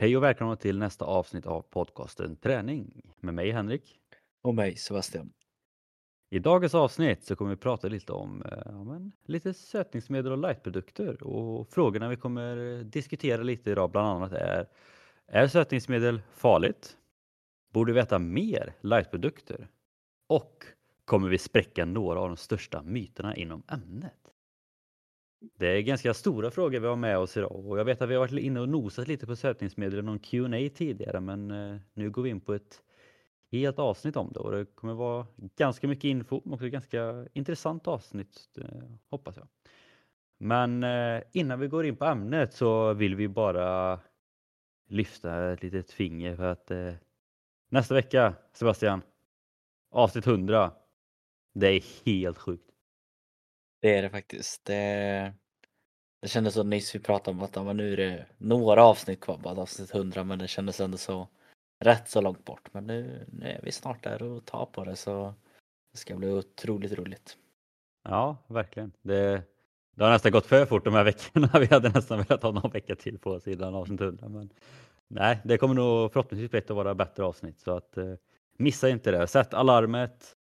[0.00, 3.98] Hej och välkomna till nästa avsnitt av podcasten Träning med mig Henrik.
[4.42, 5.32] Och mig Sebastian.
[6.30, 10.38] I dagens avsnitt så kommer vi prata lite om eh, ja, men, lite sötningsmedel och
[10.38, 14.66] lightprodukter och frågorna vi kommer diskutera lite idag bland annat är
[15.26, 16.96] Är sötningsmedel farligt?
[17.72, 19.68] Borde vi äta mer lightprodukter?
[20.26, 20.64] Och
[21.04, 24.32] kommer vi spräcka några av de största myterna inom ämnet?
[25.40, 28.14] Det är ganska stora frågor vi har med oss idag och jag vet att vi
[28.14, 32.10] har varit inne och nosat lite på sötningsmedel i någon Q&A tidigare men eh, nu
[32.10, 32.82] går vi in på ett
[33.52, 35.26] helt avsnitt om det och det kommer vara
[35.56, 39.48] ganska mycket info men också ganska intressant avsnitt eh, hoppas jag.
[40.38, 44.00] Men eh, innan vi går in på ämnet så vill vi bara
[44.88, 46.70] lyfta ett litet finger för att
[47.68, 49.02] nästa vecka Sebastian,
[49.90, 50.72] avsnitt 100,
[51.54, 52.69] det är helt sjukt.
[53.80, 54.64] Det är det faktiskt.
[54.64, 55.34] Det,
[56.22, 59.38] det kändes så nyss vi pratade om att ja, nu är det några avsnitt kvar,
[59.38, 61.28] bara avsnitt 100, men det kändes ändå så
[61.84, 62.74] rätt så långt bort.
[62.74, 65.34] Men nu, nu är vi snart där och tar på det så
[65.92, 67.36] det ska bli otroligt roligt.
[68.04, 68.92] Ja, verkligen.
[69.02, 69.42] Det,
[69.96, 71.50] det har nästan gått för fort de här veckorna.
[71.60, 74.28] Vi hade nästan velat ha någon vecka till på sidan avsnitt 100.
[74.28, 74.50] Men
[75.08, 77.60] nej, det kommer nog förhoppningsvis bli ett av våra bättre avsnitt.
[77.60, 78.14] Så att eh,
[78.58, 79.26] missa inte det.
[79.26, 80.36] Sätt alarmet,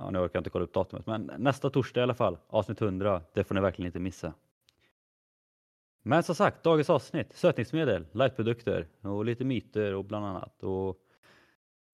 [0.00, 2.82] ja, nu orkar jag inte kolla upp datumet, men nästa torsdag i alla fall, avsnitt
[2.82, 4.34] 100, det får ni verkligen inte missa.
[6.02, 10.62] Men som sagt, dagens avsnitt, sötningsmedel, lightprodukter och lite myter och bland annat.
[10.62, 10.98] Och,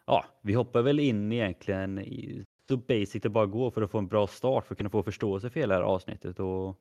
[0.07, 3.99] ja, vi hoppar väl in egentligen i, så basic det bara går för att få
[3.99, 6.41] en bra start för att kunna få förståelse för hela det här avsnittet.
[6.41, 6.81] Och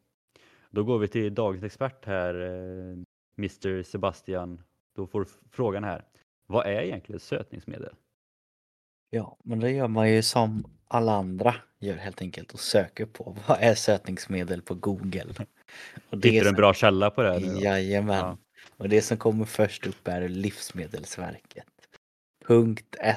[0.69, 2.97] då går vi till dagens expert här, eh,
[3.37, 4.61] Mr Sebastian.
[4.95, 6.05] Då får du frågan här.
[6.47, 7.95] Vad är egentligen sötningsmedel?
[9.09, 10.65] Ja, men det gör man ju som
[10.95, 15.25] alla andra gör helt enkelt och söker på vad är sötningsmedel på Google.
[16.09, 17.31] Och det Hittar du en bra källa på det?
[17.31, 18.17] Här nu Jajamän.
[18.17, 18.37] Ja.
[18.77, 21.65] Och det som kommer först upp är Livsmedelsverket.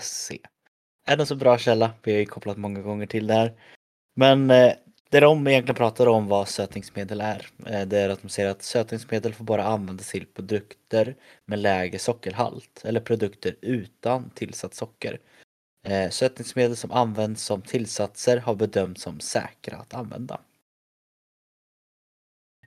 [0.00, 0.38] .se.
[1.06, 1.90] Är en så bra källa?
[2.02, 3.52] Vi har ju kopplat många gånger till det här.
[4.16, 4.72] Men eh,
[5.10, 8.62] det de egentligen pratar om vad sötningsmedel är, eh, det är att de säger att
[8.62, 11.16] sötningsmedel får bara användas till produkter
[11.46, 15.18] med lägre sockerhalt eller produkter utan tillsatt socker.
[15.82, 20.40] Eh, sötningsmedel som används som tillsatser har bedömts som säkra att använda.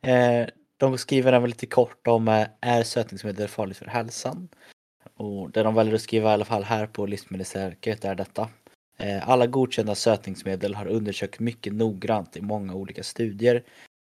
[0.01, 4.49] Eh, de skriver även lite kort om eh, är sötningsmedel farligt för hälsan?
[5.15, 8.49] Och det de väljer att skriva i alla fall här på Livsmedelsverket är detta.
[8.97, 13.63] Eh, alla godkända sötningsmedel har undersökt mycket noggrant i många olika studier.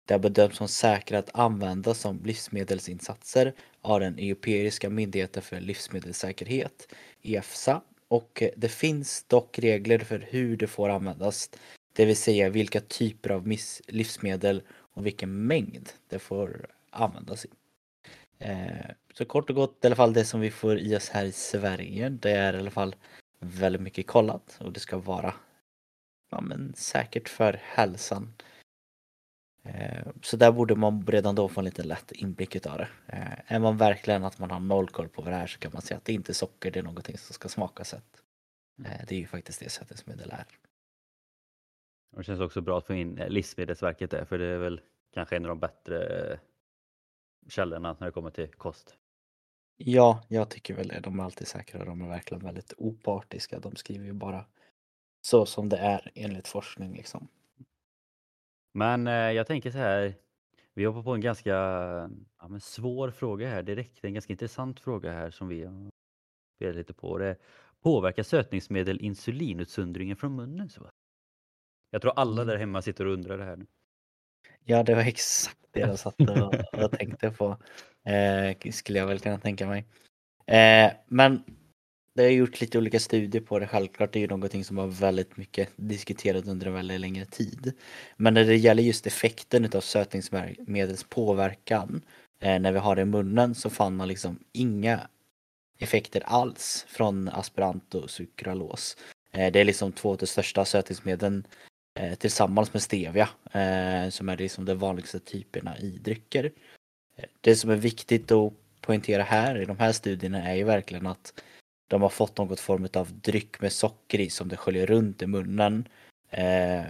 [0.07, 6.93] Det har bedömts som säkra att använda som livsmedelsinsatser av den Europeiska myndigheten för livsmedelssäkerhet,
[7.21, 7.81] EFSA,
[8.13, 11.49] och eh, det finns dock regler för hur det får användas.
[11.93, 13.57] Det vill säga vilka typer av
[13.87, 17.49] livsmedel och vilken mängd det får användas i.
[18.39, 21.25] Eh, så kort och gott i alla fall det som vi får i oss här
[21.25, 22.09] i Sverige.
[22.09, 22.95] Det är i alla fall
[23.39, 25.33] väldigt mycket kollat och det ska vara
[26.31, 28.33] ja, men säkert för hälsan.
[29.63, 32.89] Eh, så där borde man redan då få en lite lätt inblick utav det.
[33.07, 35.71] Eh, är man verkligen att man har noll koll på vad det är så kan
[35.73, 38.23] man säga att det inte är socker, det är någonting som ska smaka sött.
[38.79, 38.91] Mm.
[38.91, 40.45] Eh, det är ju faktiskt det sötningsmedel är.
[42.15, 44.81] Det känns också bra att få in Livsmedelsverket där, för det är väl
[45.13, 46.39] kanske en av de bättre
[47.49, 48.97] källorna när det kommer till kost.
[49.77, 50.99] Ja, jag tycker väl det.
[50.99, 51.85] De är alltid säkra.
[51.85, 53.59] De är verkligen väldigt opartiska.
[53.59, 54.45] De skriver ju bara
[55.21, 57.27] så som det är enligt forskning liksom.
[58.73, 60.15] Men eh, jag tänker så här.
[60.73, 61.49] Vi hoppar på en ganska
[62.39, 64.03] ja, men svår fråga här direkt.
[64.03, 65.89] En ganska intressant fråga här som vi har
[66.55, 67.17] spelat lite på.
[67.17, 67.35] Det
[67.81, 70.69] påverkar sötningsmedel insulinutsöndringen från munnen?
[70.69, 70.89] Så?
[71.89, 72.47] Jag tror alla mm.
[72.47, 73.65] där hemma sitter och undrar det här nu.
[74.63, 77.57] Ja, det var exakt det jag satt och, och tänkte på.
[78.09, 79.85] Eh, skulle jag väl kunna tänka mig.
[80.45, 81.43] Eh, men
[82.15, 84.13] det har gjort lite olika studier på det självklart.
[84.13, 87.73] Det är ju någonting som har väldigt mycket diskuterat under en väldigt längre tid.
[88.17, 92.01] Men när det gäller just effekten av sötningsmedels påverkan
[92.39, 95.07] eh, när vi har det i munnen så fann man liksom inga
[95.79, 98.97] effekter alls från aspirant och sukralos.
[99.31, 101.47] Eh, det är liksom två av de största sötningsmedlen
[101.99, 103.29] eh, tillsammans med stevia
[104.11, 106.51] som är liksom de vanligaste typerna i drycker.
[107.41, 111.33] Det som är viktigt att poängtera här i de här studierna är ju verkligen att
[111.87, 115.27] de har fått något form av dryck med socker i som det sköljer runt i
[115.27, 115.87] munnen.
[116.29, 116.85] Eh,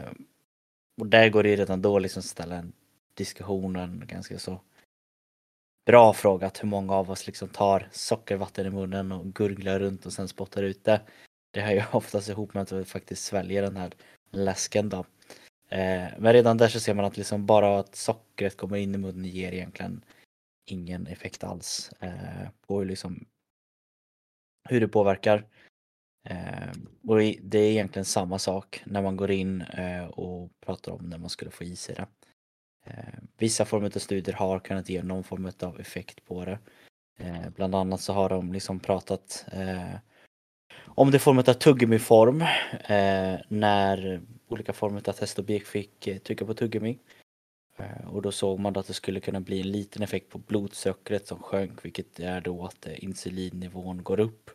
[1.02, 2.74] och där går det ju redan då liksom ställa en
[3.14, 4.62] diskussionen ganska så
[5.86, 10.06] bra fråga att hur många av oss liksom tar sockervatten i munnen och gurglar runt
[10.06, 11.02] och sen spottar ut det.
[11.52, 13.94] Det hör ju oftast ihop med att vi faktiskt sväljer den här
[14.32, 15.06] läsken då.
[15.70, 18.98] Eh, men redan där så ser man att liksom bara att sockret kommer in i
[18.98, 20.06] munnen ger egentligen
[20.66, 23.26] ingen effekt alls eh, på hur liksom
[24.70, 25.46] hur det påverkar.
[26.30, 26.72] Eh,
[27.08, 31.18] och det är egentligen samma sak när man går in eh, och pratar om när
[31.18, 32.08] man skulle få i sig det.
[32.86, 36.60] Eh, vissa former av studier har kunnat ge någon form av effekt på det.
[37.20, 39.96] Eh, bland annat så har de liksom pratat eh,
[40.86, 46.54] om det form av tuggummiform eh, när olika former av testobjekt fick eh, trycka på
[46.54, 47.00] tuggummi.
[47.78, 51.28] Eh, och då såg man att det skulle kunna bli en liten effekt på blodsockret
[51.28, 54.50] som sjönk vilket är då att eh, insulinnivån går upp.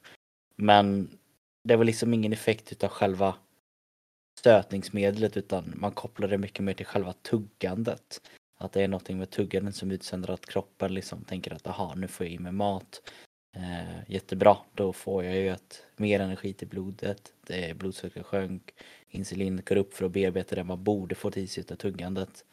[0.56, 1.18] Men
[1.64, 3.34] det var liksom ingen effekt utav själva
[4.38, 8.20] stötningsmedlet utan man kopplade mycket mer till själva tuggandet.
[8.56, 12.08] Att det är någonting med tuggandet som utsänder att kroppen liksom tänker att aha, nu
[12.08, 13.12] får jag i mig mat.
[13.56, 17.32] Eh, jättebra, då får jag ju ett, mer energi till blodet.
[17.74, 18.74] Blodsockret sjönk,
[19.08, 22.44] insulin går upp för att bearbeta det man borde få i sig av tuggandet.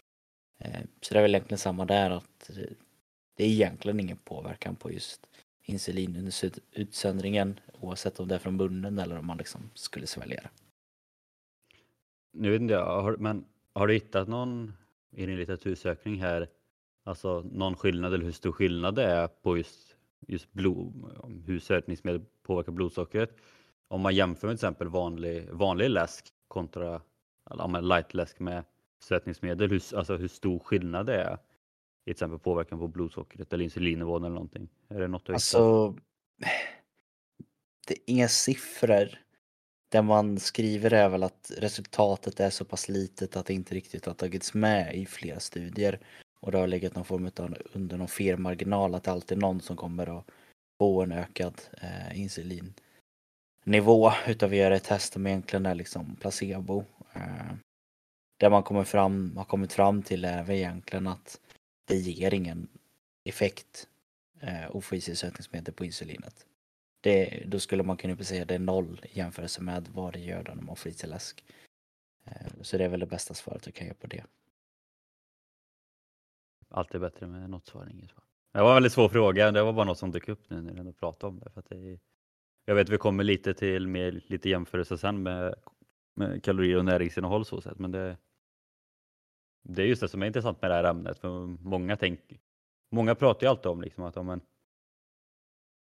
[0.57, 2.55] Eh, så det är väl egentligen samma där att eh,
[3.35, 5.27] det är egentligen ingen påverkan på just
[5.61, 10.49] insulinutsöndringen oavsett om det är från munnen eller om man liksom skulle svälja det.
[12.33, 14.73] Nu vet inte jag, men har du hittat någon
[15.11, 16.49] i din litteratursökning här,
[17.03, 19.95] alltså någon skillnad eller hur stor skillnad det är på just,
[20.27, 21.11] just blod,
[21.45, 23.37] hur sötningsmedel påverkar blodsockret?
[23.87, 27.01] Om man jämför med till exempel vanlig, vanlig läsk kontra
[27.81, 28.63] light läsk med
[28.99, 31.37] sötningsmedel, hur, alltså hur stor skillnad det är i
[32.03, 34.69] till exempel påverkan på blodsockret eller insulinnivån eller någonting?
[34.89, 35.95] Är det något du Alltså,
[37.87, 39.09] det är inga siffror.
[39.89, 44.05] Det man skriver är väl att resultatet är så pass litet att det inte riktigt
[44.05, 45.99] har tagits med i flera studier.
[46.39, 49.61] Och det har legat någon form av under någon felmarginal att det alltid är någon
[49.61, 50.25] som kommer att
[50.79, 56.83] få en ökad eh, insulinnivå utav att göra ett test som egentligen är liksom placebo.
[57.13, 57.53] Eh,
[58.37, 61.39] det man kommer fram, har kommit fram till är väl egentligen att
[61.85, 62.67] det ger ingen
[63.23, 63.87] effekt
[64.39, 66.45] eh, sötningsmedel på insulinet.
[67.01, 70.19] Det, då skulle man kunna säga att det är noll i jämförelse med vad det
[70.19, 71.45] gör när man får i sig läsk.
[72.25, 74.23] Eh, så det är väl det bästa svaret du kan göra på det.
[76.69, 78.23] Alltid bättre med något svar än inget svar.
[78.53, 79.51] Det var en väldigt svår fråga.
[79.51, 81.49] Det var bara något som dök upp nu när du pratade om det.
[81.49, 81.99] För att det
[82.65, 85.55] jag vet att vi kommer lite till mer lite jämförelse sen med,
[86.15, 87.79] med kalorier och näringsinnehåll så sätt.
[87.79, 88.17] Men det,
[89.67, 91.19] det är just det som är intressant med det här ämnet.
[91.19, 92.19] För många, tänk,
[92.91, 94.41] många pratar ju alltid om liksom att om en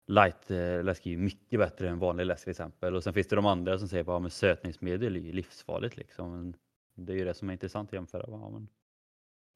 [0.07, 2.95] light eh, läsk är mycket bättre än vanlig läsk till exempel.
[2.95, 5.97] Och sen finns det de andra som säger att ja, sötningsmedel är livsfarligt.
[5.97, 6.31] Liksom.
[6.31, 6.55] Men
[6.95, 8.25] det är ju det som är intressant att jämföra.
[8.27, 8.67] Ja, men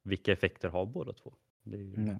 [0.03, 1.33] vilka effekter har båda två?
[1.63, 1.95] Det är ju...
[1.95, 2.17] mm.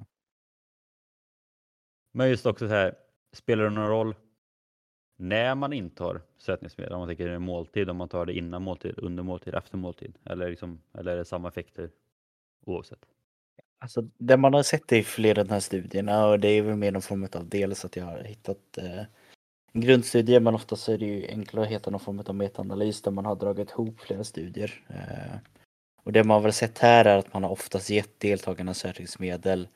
[2.11, 2.95] Men just också så här,
[3.31, 4.15] spelar det någon roll
[5.17, 6.93] när man intar sötningsmedel?
[6.93, 10.13] Om man tänker en måltid, om man tar det innan måltid, under måltid, efter måltid?
[10.25, 11.89] Eller, liksom, eller är det samma effekter
[12.65, 13.05] oavsett?
[13.79, 16.75] Alltså det man har sett i flera av de här studierna och det är väl
[16.75, 19.03] mer någon form av dels att jag har hittat eh,
[19.71, 23.11] en grundstudie men oftast är det ju enklare att hitta någon form av metaanalys där
[23.11, 24.85] man har dragit ihop flera studier.
[24.89, 25.37] Eh,
[26.03, 29.67] och det man har sett här är att man har oftast gett deltagarna sötningsmedel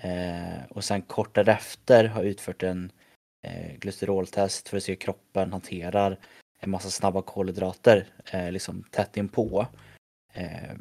[0.00, 2.92] eh, och sen kort därefter har utfört en
[3.42, 6.18] eh, glyceroltest för att se hur kroppen hanterar
[6.60, 9.66] en massa snabba kolhydrater eh, liksom tätt inpå.
[10.32, 10.76] Eh,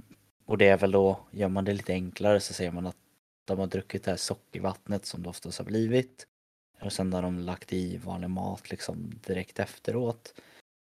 [0.45, 2.97] och det är väl då, gör man det lite enklare så säger man att
[3.45, 6.27] de har druckit det här sockervattnet som det oftast har blivit.
[6.81, 10.33] Och sen har de lagt i vanlig mat liksom direkt efteråt.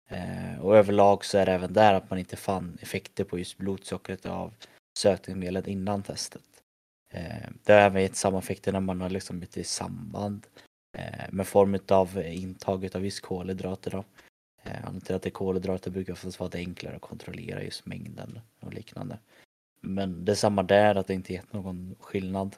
[0.09, 3.57] Eh, och överlag så är det även där att man inte fann effekter på just
[3.57, 4.53] blodsockret av
[4.97, 6.43] sötningsmedlet innan testet.
[7.11, 10.47] Eh, det har även gett samma effekter när man har liksom bytt i samband
[10.91, 13.91] Eh, med form av eh, intaget av just kolhydrater.
[13.91, 13.97] Då.
[14.63, 17.01] Eh, anledningen till att det är kolhydrater brukar oftast vara att det är enklare att
[17.01, 19.19] kontrollera just mängden och liknande.
[19.81, 22.55] Men det är samma där, att det inte gett någon skillnad.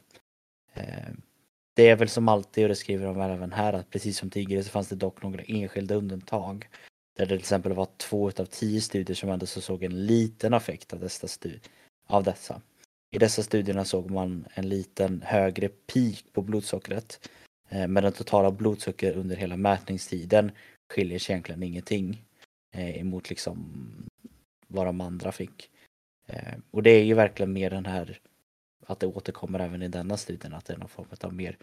[1.74, 4.64] Det är väl som alltid, och det skriver de även här, att precis som tidigare
[4.64, 6.70] så fanns det dock några enskilda undantag.
[7.18, 10.54] Där det till exempel var två av tio studier som ändå så såg en liten
[10.54, 11.28] effekt av dessa,
[12.08, 12.62] av dessa.
[13.12, 17.30] I dessa studierna såg man en liten högre peak på blodsockret.
[17.72, 20.52] Eh, men den totala blodsocker under hela mätningstiden
[20.94, 22.26] skiljer sig egentligen ingenting
[22.72, 23.74] eh, emot liksom
[24.68, 25.70] vad de andra fick.
[26.28, 28.20] Eh, och det är ju verkligen mer den här
[28.86, 31.58] att det återkommer även i denna studien att det är någon form av mer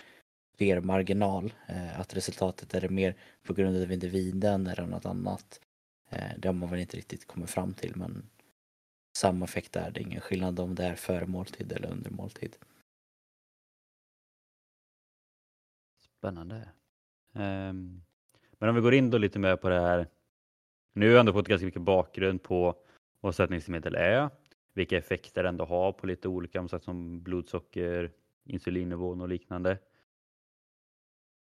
[0.57, 1.53] flermarginal.
[1.95, 5.61] Att resultatet är det mer på grund av individen eller något annat.
[6.37, 8.29] Det har man väl inte riktigt kommit fram till men
[9.17, 12.57] samma effekt är det, ingen skillnad om det är före måltid eller under måltid.
[16.19, 16.69] Spännande.
[17.33, 18.03] Um,
[18.59, 20.07] men om vi går in då lite mer på det här.
[20.93, 22.75] Nu har jag ändå fått ganska mycket bakgrund på
[23.21, 24.31] vad sötningsmedel är
[24.79, 28.13] vilka effekter det ändå har på lite olika, som blodsocker,
[28.45, 29.79] insulinnivån och liknande.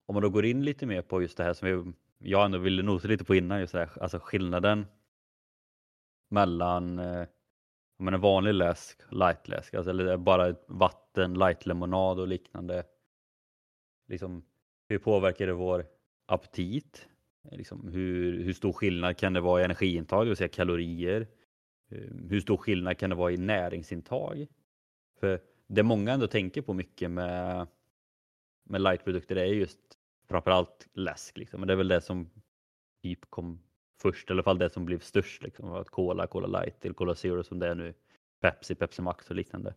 [0.06, 1.94] Om man då går in lite mer på just det här som vi
[2.30, 4.86] jag ändå ville nosa lite på innan, just det här, alltså skillnaden
[6.30, 7.28] mellan eh,
[7.98, 12.84] men en vanlig läsk, lightläsk, alltså, eller bara vatten, lightlemonad och liknande.
[14.08, 14.44] Liksom,
[14.92, 15.86] hur påverkar det vår
[16.26, 17.08] aptit?
[17.52, 21.28] Liksom, hur, hur stor skillnad kan det vara i energiintag, det vill säga kalorier?
[21.92, 24.48] Ehm, hur stor skillnad kan det vara i näringsintag?
[25.20, 27.68] För det många ändå tänker på mycket med,
[28.70, 29.80] med lightprodukter är just
[30.30, 31.38] framförallt läsk.
[31.38, 31.60] Liksom.
[31.60, 32.30] Men det är väl det som
[33.04, 33.60] typ kom
[34.02, 35.44] först, i alla fall det som blev störst.
[35.44, 35.72] Liksom.
[35.72, 37.94] Att Cola, Cola Light eller Cola Zero som det är nu.
[38.42, 39.76] Pepsi, Pepsi Max och liknande.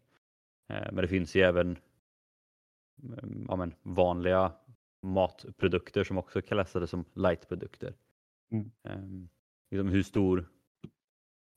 [0.68, 1.78] Ehm, men det finns ju även
[3.02, 4.52] ehm, ja, men, vanliga
[5.04, 7.94] matprodukter som också klassade som lightprodukter.
[8.52, 8.70] Mm.
[8.82, 9.28] Um,
[9.70, 10.48] liksom hur, stor,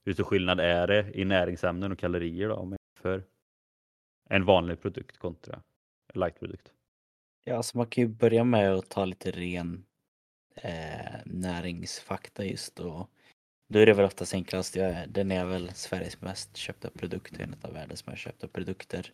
[0.06, 3.24] hur stor skillnad är det i näringsämnen och kalorier då, om man jämför
[4.30, 5.62] en vanlig produkt kontra
[6.14, 6.74] en lightprodukt?
[7.44, 9.86] Ja, alltså man kan ju börja med att ta lite ren
[10.56, 13.10] eh, näringsfakta just och
[13.70, 17.56] då är det väl oftast enklast, ja, den är väl Sveriges mest köpta produkt, en
[17.62, 19.14] av världens mest köpta produkter.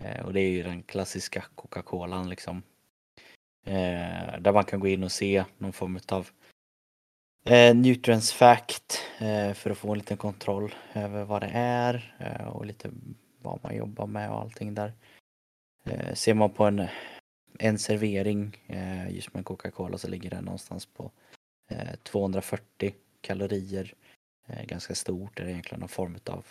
[0.00, 2.62] Eh, och det är ju den klassiska Coca-Colan liksom.
[3.64, 6.28] Eh, där man kan gå in och se någon form av
[7.44, 12.48] eh, nutrients fact eh, för att få en liten kontroll över vad det är eh,
[12.48, 12.90] och lite
[13.42, 14.92] vad man jobbar med och allting där.
[15.84, 16.86] Eh, ser man på en,
[17.58, 21.10] en servering eh, just med Coca-Cola så ligger den någonstans på
[21.70, 23.94] eh, 240 kalorier.
[24.46, 26.46] Eh, ganska stort, det är egentligen någon form av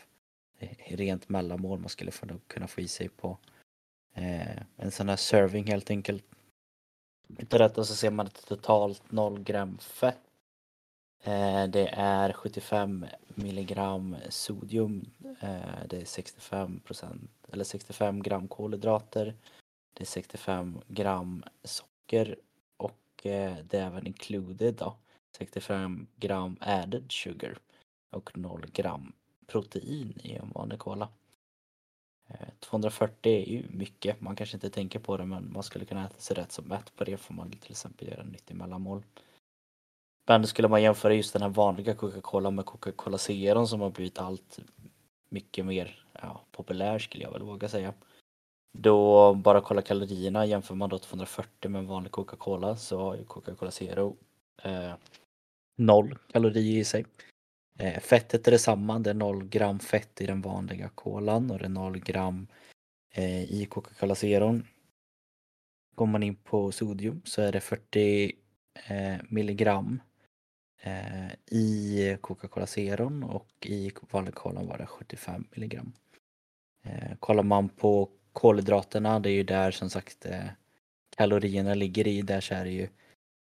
[0.59, 2.11] eh, rent mellanmål man skulle
[2.47, 3.37] kunna få i sig på
[4.75, 6.23] en sån här serving helt enkelt
[7.27, 10.19] Utav detta så ser man ett totalt 0 gram fett.
[11.23, 15.05] Eh, det är 75 milligram sodium.
[15.39, 19.35] Eh, det är 65 procent eller 65 gram kolhydrater.
[19.93, 22.35] Det är 65 gram socker
[22.77, 24.95] och eh, det är även included då
[25.37, 27.57] 65 gram added sugar
[28.11, 29.13] och 0 gram
[29.47, 31.09] protein i en vanlig cola.
[32.33, 36.05] Eh, 240 är ju mycket, man kanske inte tänker på det men man skulle kunna
[36.05, 39.03] äta sig rätt som mätt på det får man till exempel göra nyttig mellanmål.
[40.27, 44.19] Men skulle man jämföra just den här vanliga Coca-Cola med Coca-Cola Zero som har blivit
[44.19, 44.59] allt
[45.29, 47.93] mycket mer ja, populär skulle jag väl våga säga.
[48.77, 53.23] Då bara kolla kalorierna jämför man då 240 med en vanlig Coca-Cola så har ju
[53.25, 54.17] Coca-Cola Zero
[54.63, 54.93] eh,
[55.77, 57.05] noll kalorier i sig.
[57.79, 61.65] Eh, fettet är detsamma, det är 0 gram fett i den vanliga kolan och det
[61.65, 62.47] är 0 gram
[63.13, 64.67] eh, i Coca-Cola Zeron.
[65.95, 68.31] Går man in på sodium så är det 40
[68.87, 70.01] eh, milligram
[71.45, 75.93] i Coca-Cola Zeron och i vanlig kolan var det 75 milligram.
[77.19, 80.25] Kollar man på kolhydraterna, det är ju där som sagt
[81.17, 82.87] kalorierna ligger i, där så är det ju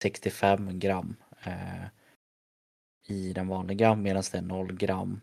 [0.02, 1.16] 65 gram
[3.06, 5.20] i den vanliga medan det är 0 gram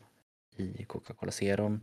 [0.56, 1.82] i Coca-Cola Zeron.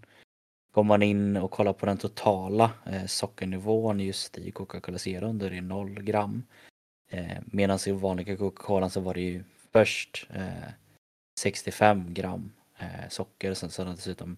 [0.72, 5.46] Går man in och kollar på den totala eh, sockernivån just i Coca-Cola Zeron då
[5.46, 6.42] är det 0 gram.
[7.08, 10.70] Eh, medan i vanliga Coca-Cola så var det ju först eh,
[11.40, 14.36] 65 gram eh, socker sen så har den dessutom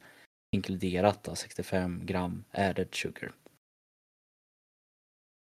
[0.50, 3.32] inkluderat då, 65 gram added sugar.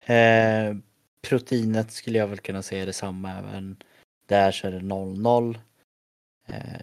[0.06, 0.76] Eh,
[1.20, 3.76] proteinet skulle jag väl kunna säga detsamma även
[4.26, 5.58] där så är det 00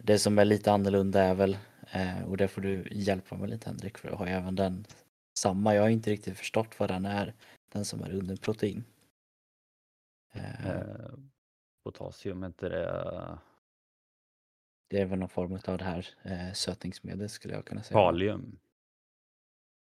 [0.03, 1.57] det som är lite annorlunda är väl,
[1.91, 4.85] eh, och det får du hjälpa mig lite Henrik, för jag har även den
[5.39, 5.75] samma.
[5.75, 7.33] Jag har inte riktigt förstått vad den är,
[7.71, 8.83] den som är under protein.
[10.33, 11.13] Eh,
[11.83, 13.39] potasium, inte det?
[14.89, 17.99] Det är väl någon form av det här eh, sötningsmedel skulle jag kunna säga.
[17.99, 18.59] Kalium.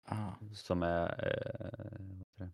[0.04, 0.32] Ah.
[0.54, 1.25] Som är
[2.40, 2.46] eh,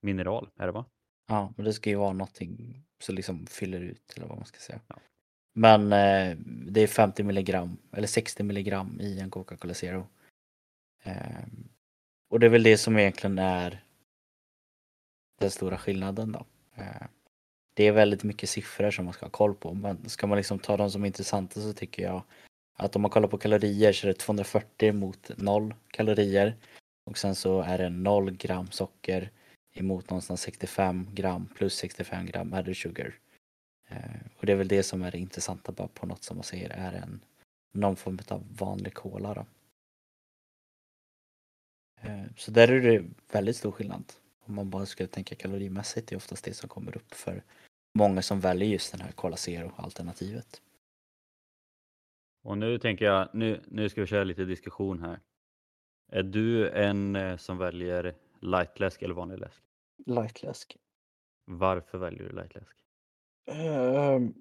[0.00, 0.84] mineral, är det va?
[1.26, 4.58] Ja, men det ska ju vara någonting som liksom fyller ut eller vad man ska
[4.58, 4.80] säga.
[4.88, 4.96] Ja.
[5.52, 10.06] Men eh, det är 50 milligram eller 60 milligram i en Coca-Cola Zero.
[11.02, 11.44] Eh,
[12.28, 13.84] och det är väl det som egentligen är
[15.40, 16.46] den stora skillnaden då.
[16.74, 17.06] Eh,
[17.74, 20.58] det är väldigt mycket siffror som man ska ha koll på men ska man liksom
[20.58, 22.22] ta dem som intressanta så tycker jag
[22.76, 26.56] att om man kollar på kalorier så är det 240 mot 0 kalorier
[27.04, 29.30] och sen så är det 0 gram socker
[29.74, 33.14] emot någonstans 65 gram plus 65 gram added sugar.
[33.88, 36.44] Eh, och det är väl det som är det intressanta bara på något som man
[36.44, 37.20] säger är en
[37.72, 39.46] någon form av vanlig cola då.
[42.00, 44.04] Eh, så där är det väldigt stor skillnad.
[44.40, 47.42] Om man bara skulle tänka kalorimässigt det är oftast det som kommer upp för
[47.98, 50.62] många som väljer just den här Cola Zero alternativet.
[52.42, 55.20] Och nu tänker jag, nu, nu ska vi köra lite diskussion här.
[56.12, 58.14] Är du en eh, som väljer
[58.44, 59.62] lightläsk eller vanlig läsk?
[60.06, 60.76] Lightläsk.
[61.44, 62.76] Varför väljer du lightläsk?
[63.50, 64.34] Ehm,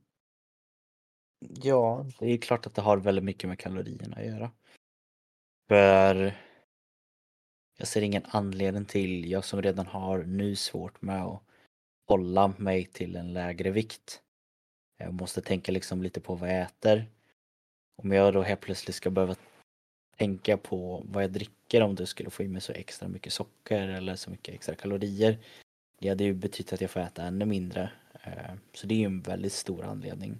[1.39, 4.51] ja, det är klart att det har väldigt mycket med kalorierna att göra.
[5.67, 6.33] För
[7.77, 11.43] jag ser ingen anledning till, jag som redan har nu svårt med att
[12.07, 14.21] hålla mig till en lägre vikt.
[14.97, 17.05] Jag måste tänka liksom lite på vad jag äter.
[17.95, 19.35] Om jag då helt plötsligt ska behöva
[20.17, 23.87] tänka på vad jag dricker om det skulle få i mig så extra mycket socker
[23.87, 25.37] eller så mycket extra kalorier.
[25.99, 27.91] Det hade ju betytt att jag får äta ännu mindre.
[28.23, 30.37] Eh, så det är ju en väldigt stor anledning.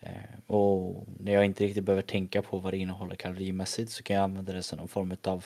[0.00, 4.16] Eh, och när jag inte riktigt behöver tänka på vad det innehåller kalorimässigt så kan
[4.16, 5.44] jag använda det som någon form av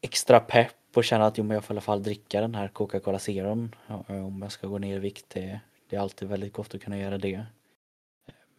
[0.00, 2.68] extra pepp och känna att jo, men jag får i alla fall dricka den här
[2.68, 5.26] Coca-Cola Zeron eh, om jag ska gå ner i vikt.
[5.28, 7.46] Det, det är alltid väldigt gott att kunna göra det.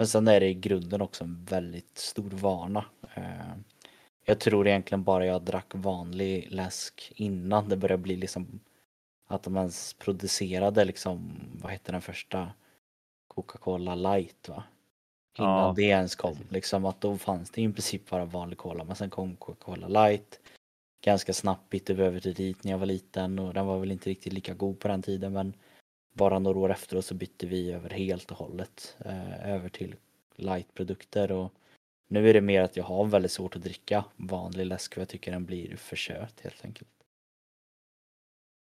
[0.01, 2.85] Men sen är det i grunden också en väldigt stor vana.
[3.15, 3.55] Eh,
[4.25, 8.59] jag tror egentligen bara jag drack vanlig läsk innan det började bli liksom
[9.27, 12.51] att de ens producerade liksom, vad hette den första
[13.27, 14.63] Coca-Cola light va?
[15.37, 18.83] Innan Ja, det ens kom, liksom att då fanns det i princip bara vanlig cola
[18.83, 20.39] men sen kom Coca-Cola light
[21.03, 23.91] ganska snabbt bytte vi över till dit när jag var liten och den var väl
[23.91, 25.53] inte riktigt lika god på den tiden men
[26.13, 29.95] bara några år efteråt så bytte vi över helt och hållet eh, över till
[30.35, 31.53] lightprodukter och
[32.07, 35.09] nu är det mer att jag har väldigt svårt att dricka vanlig läsk för jag
[35.09, 36.89] tycker den blir för söt helt enkelt.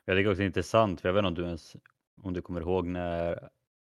[0.04, 1.76] Jag tycker också det är intressant, för jag vet inte om du ens
[2.22, 3.48] om du kommer ihåg när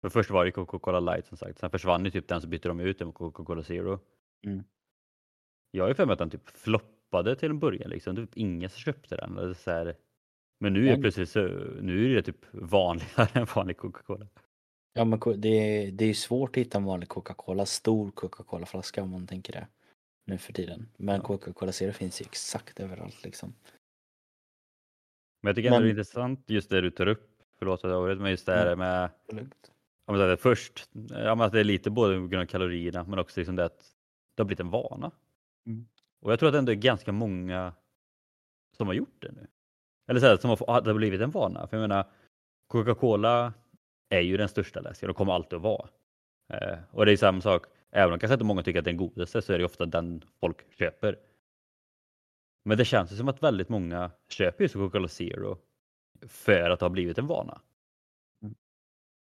[0.04, 2.68] för först var det Coca-Cola light som sagt, sen försvann ju typ den så bytte
[2.68, 4.00] de ut den mot Coca-Cola zero.
[4.46, 4.64] Mm.
[5.70, 8.70] Jag har ju för mig att den typ floppade till en början liksom, typ ingen
[8.70, 9.38] som köpte den.
[9.38, 9.96] Eller så här.
[10.64, 11.40] Men nu är Men- plötsligt så,
[11.80, 14.26] nu är det typ vanligare än vanlig Coca-Cola.
[14.92, 19.10] Ja men det är, det är svårt att hitta en vanlig Coca-Cola, stor Coca-Cola-flaska om
[19.10, 19.67] man tänker det
[20.26, 20.89] nu för tiden.
[20.97, 21.21] Men.
[21.21, 23.54] Coca-Cola Zero finns ju exakt överallt liksom.
[25.43, 27.91] Men jag tycker ändå det är Men- intressant just det du tar upp, förlåt att
[27.91, 29.10] jag avbröt, men just det här med
[30.06, 33.04] men så här, först, ja, men att det är lite både på grund av kalorierna
[33.04, 33.95] men också liksom det att
[34.34, 35.10] det har blivit en vana.
[35.67, 35.86] Mm.
[36.21, 37.73] Och jag tror att det ändå är ganska många
[38.76, 39.47] som har gjort det nu.
[40.06, 41.67] Eller så här, som har, det har blivit en vana.
[41.67, 42.06] För jag menar,
[42.69, 43.52] Coca-Cola
[44.08, 45.88] är ju den största läsken och kommer alltid att vara.
[46.52, 48.93] Eh, och det är samma sak, även om kanske inte många tycker att det är
[48.93, 51.19] den godaste så är det ofta den folk köper.
[52.64, 55.58] Men det känns ju som att väldigt många köper just Coca-Cola Zero
[56.28, 57.60] för att det har blivit en vana.
[58.43, 58.54] Mm.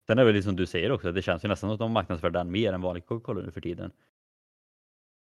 [0.06, 1.78] Sen är det väl liksom som du säger också, det känns ju nästan som att
[1.78, 3.92] de marknadsför den mer än vanlig Coca-Cola nu för tiden.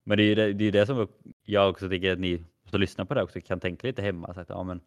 [0.06, 1.08] Men det är ju det, det, är det som
[1.44, 4.34] jag också tycker att ni som lyssnar på det här också kan tänka lite hemma.
[4.34, 4.82] Så att, ja, men,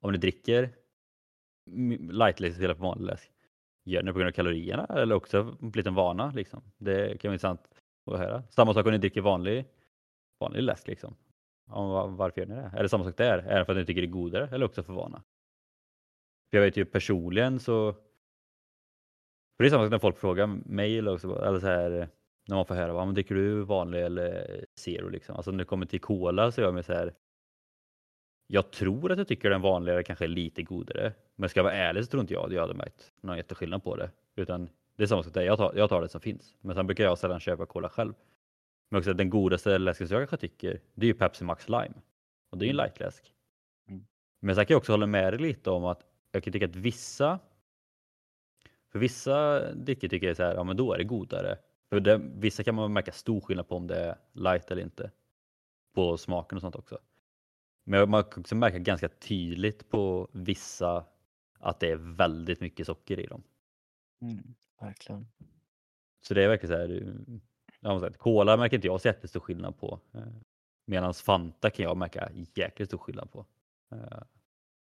[0.00, 0.70] om ni dricker
[1.66, 3.30] m- lightläsk istället för vanlig läsk,
[3.84, 6.32] gör ni det på grund av kalorierna eller också blivit en vana?
[6.34, 6.62] Liksom.
[6.78, 7.68] Det kan vara intressant
[8.10, 8.42] att höra.
[8.50, 9.64] Samma sak om ni dricker vanlig,
[10.40, 10.86] vanlig läsk.
[10.86, 11.16] Liksom.
[11.70, 12.70] Om, varför gör ni det?
[12.76, 13.38] Är det samma sak där?
[13.38, 15.22] Är det för att ni tycker det är godare eller också för vana?
[16.50, 17.92] För jag vet ju personligen så
[19.56, 22.08] för det är samma sak när folk frågar mig eller, också, eller så här,
[22.48, 25.08] när man får höra, men dricker du vanlig eller zero?
[25.08, 25.36] Liksom.
[25.36, 27.14] Alltså när det kommer till cola så gör jag mig så här.
[28.50, 31.12] Jag tror att jag tycker den vanligare kanske är lite godare.
[31.36, 33.84] Men ska jag vara ärlig så tror inte jag att jag hade märkt någon jätteskillnad
[33.84, 34.10] på det.
[34.36, 36.56] Utan det är samma sak där, jag tar, jag tar det som finns.
[36.60, 38.14] Men sen brukar jag sällan köpa cola själv.
[38.88, 41.94] Men också den godaste läsken som jag kanske tycker, det är ju Pepsi Max Lime.
[42.50, 43.32] Och det är ju en lightläsk.
[43.88, 44.06] Mm.
[44.40, 46.76] Men sen kan jag också hålla med dig lite om att jag kan tycka att
[46.76, 47.38] vissa
[48.92, 51.58] för vissa drycker tycker jag så här, ja men då är det godare.
[51.88, 55.10] För det, vissa kan man märka stor skillnad på om det är light eller inte.
[55.94, 56.98] På smaken och sånt också.
[57.88, 61.06] Men man kan också märka ganska tydligt på vissa
[61.58, 63.42] att det är väldigt mycket socker i dem.
[64.22, 65.26] Mm, verkligen.
[66.20, 67.38] Så det är verkligen så här, eh,
[67.80, 70.00] ja, man säger, Cola märker inte jag så jättestor skillnad på.
[70.86, 73.46] Medan Fanta kan jag märka jäkligt stor skillnad på.
[73.92, 74.22] Eh,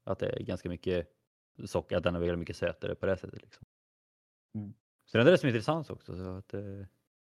[0.04, 1.08] Att det är ganska mycket
[1.64, 3.42] socker, att den är väldigt mycket sötare på det sättet.
[3.42, 3.66] Liksom.
[4.54, 4.74] Mm.
[5.04, 6.16] Så det är det som är intressant också.
[6.16, 6.86] Så att, eh,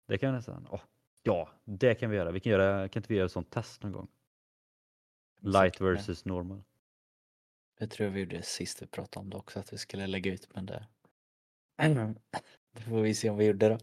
[0.06, 0.80] det kan vi nästan, åh,
[1.22, 2.30] ja, det kan vi göra.
[2.30, 2.88] Vi kan, göra.
[2.88, 4.08] kan inte vi göra ett sånt test någon gång?
[5.40, 6.62] Light versus normal.
[7.78, 10.32] Det tror jag vi gjorde sist vi pratade om det också, att vi skulle lägga
[10.32, 10.86] ut men det...
[12.72, 13.78] det får vi se om vi gjorde då.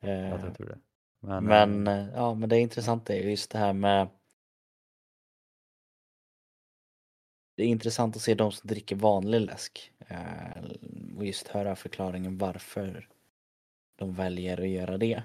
[0.00, 0.78] Ja, Eh, jag tror det.
[1.20, 4.08] Men, Men, eh, eh, ja, men det är intressant det är just det här med
[7.56, 9.92] Det är intressant att se de som dricker vanlig läsk
[11.16, 13.08] och just höra förklaringen varför
[13.96, 15.22] de väljer att göra det.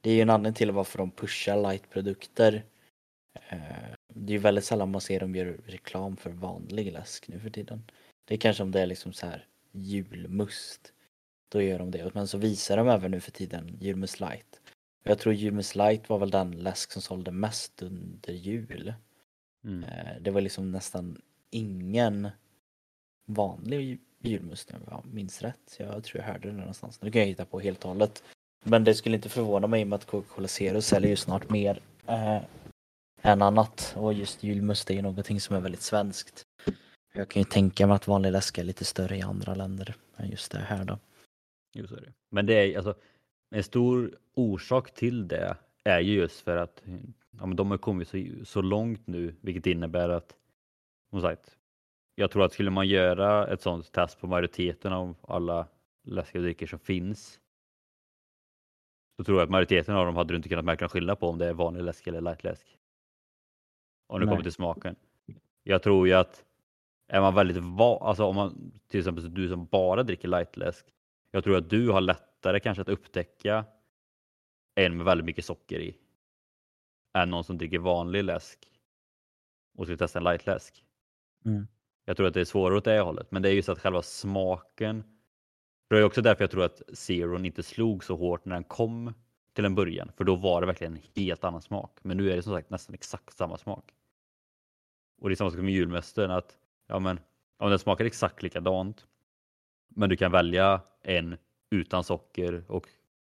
[0.00, 2.64] Det är ju en anledning till varför de pushar lightprodukter.
[4.18, 7.50] Det är ju väldigt sällan man ser dem göra reklam för vanlig läsk nu för
[7.50, 7.82] tiden.
[8.24, 10.92] Det är kanske om det är liksom så här julmust.
[11.48, 12.14] Då gör de det.
[12.14, 14.60] Men så visar de även nu för tiden julmust light.
[15.02, 18.94] Jag tror julmust light var väl den läsk som sålde mest under jul.
[19.64, 19.84] mm.
[19.84, 22.28] Eh, Det var liksom nästan ingen
[23.26, 25.76] vanlig julmust om jag minns rätt.
[25.78, 27.02] Jag tror jag hörde det någonstans.
[27.02, 28.22] Nu kan jag hitta på helt och hållet.
[28.64, 32.38] Men det skulle inte förvåna mig med att Coca-Cola Zero säljer ju snart mer eh,
[33.26, 33.94] än annat.
[33.96, 36.46] Och just julmust är ju någonting som är väldigt svenskt.
[37.14, 40.30] Jag kan ju tänka mig att vanlig läsk är lite större i andra länder än
[40.30, 40.98] just det här då.
[41.74, 42.12] Jo, så är det.
[42.30, 42.94] Men det är alltså
[43.50, 46.82] en stor orsak till det är ju just för att
[47.38, 50.34] ja, men de har kommit så, så långt nu, vilket innebär att
[51.10, 51.56] som sagt,
[52.14, 55.66] jag tror att skulle man göra ett sådant test på majoriteten av alla
[56.04, 57.40] läskiga drycker som finns
[59.16, 61.28] så tror jag att majoriteten av dem hade du inte kunnat märka någon skillnad på
[61.28, 62.75] om det är vanlig läsk eller lightläsk.
[64.06, 64.32] Om det Nej.
[64.32, 64.96] kommer till smaken.
[65.62, 66.44] Jag tror ju att
[67.08, 70.86] är man väldigt va- alltså om man till exempel du som bara dricker lightläsk.
[71.30, 73.64] Jag tror att du har lättare kanske att upptäcka
[74.74, 75.96] en med väldigt mycket socker i.
[77.18, 78.58] Än någon som dricker vanlig läsk
[79.78, 80.84] och ska testa en lightläsk.
[81.44, 81.66] Mm.
[82.04, 84.02] Jag tror att det är svårare åt det hållet, men det är just att själva
[84.02, 85.04] smaken.
[85.88, 89.14] Det är också därför jag tror att Zeron inte slog så hårt när den kom
[89.52, 91.98] till en början, för då var det verkligen en helt annan smak.
[92.02, 93.94] Men nu är det som sagt nästan exakt samma smak.
[95.26, 97.20] Och det är samma sak med julmästaren att ja, men
[97.58, 99.06] om den smakar exakt likadant,
[99.88, 101.36] men du kan välja en
[101.70, 102.88] utan socker och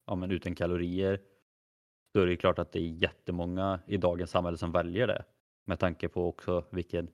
[0.08, 1.22] ja, men utan kalorier.
[2.14, 5.24] Så är det klart att det är jättemånga i dagens samhälle som väljer det
[5.66, 7.08] med tanke på också vilken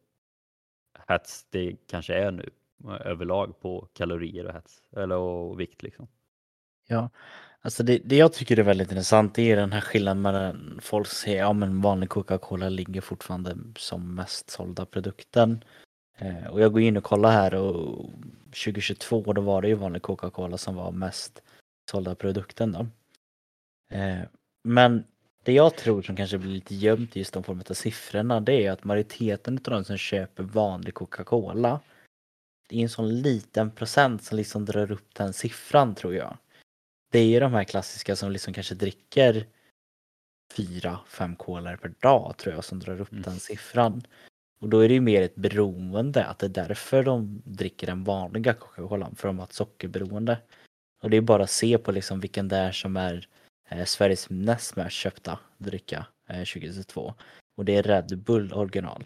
[1.08, 2.50] hets det kanske är nu
[2.84, 6.08] eh, överlag på kalorier och hets eller och vikt liksom.
[6.88, 7.10] Ja,
[7.62, 11.08] alltså det, det jag tycker är väldigt intressant det är den här skillnaden mellan folk
[11.08, 15.64] säger ja men vanlig Coca-Cola ligger fortfarande som mest sålda produkten.
[16.18, 18.10] Eh, och jag går in och kollar här och
[18.46, 21.42] 2022 då var det ju vanlig Coca-Cola som var mest
[21.92, 22.88] sålda produkten då.
[23.96, 24.22] Eh,
[24.64, 25.04] men
[25.44, 28.66] det jag tror som kanske blir lite gömt i just de formen av siffrorna det
[28.66, 31.80] är att majoriteten av de som köper vanlig Coca-Cola
[32.70, 36.38] det är en sån liten procent som liksom drar upp den siffran tror jag.
[37.10, 39.46] Det är ju de här klassiska som liksom kanske dricker
[40.54, 43.22] fyra, fem kolor per dag tror jag som drar upp Mm.
[43.24, 44.02] den siffran.
[44.60, 48.04] Och då är det ju mer ett beroende, att det är därför de dricker den
[48.04, 50.38] vanliga Coca-Colan, för de har ett sockerberoende.
[51.04, 53.28] Och det är bara att se på liksom vilken det är som är
[53.70, 57.14] eh, Sveriges näst mest köpta dricka eh, 2022.
[57.58, 59.04] Och det är Red Bull original.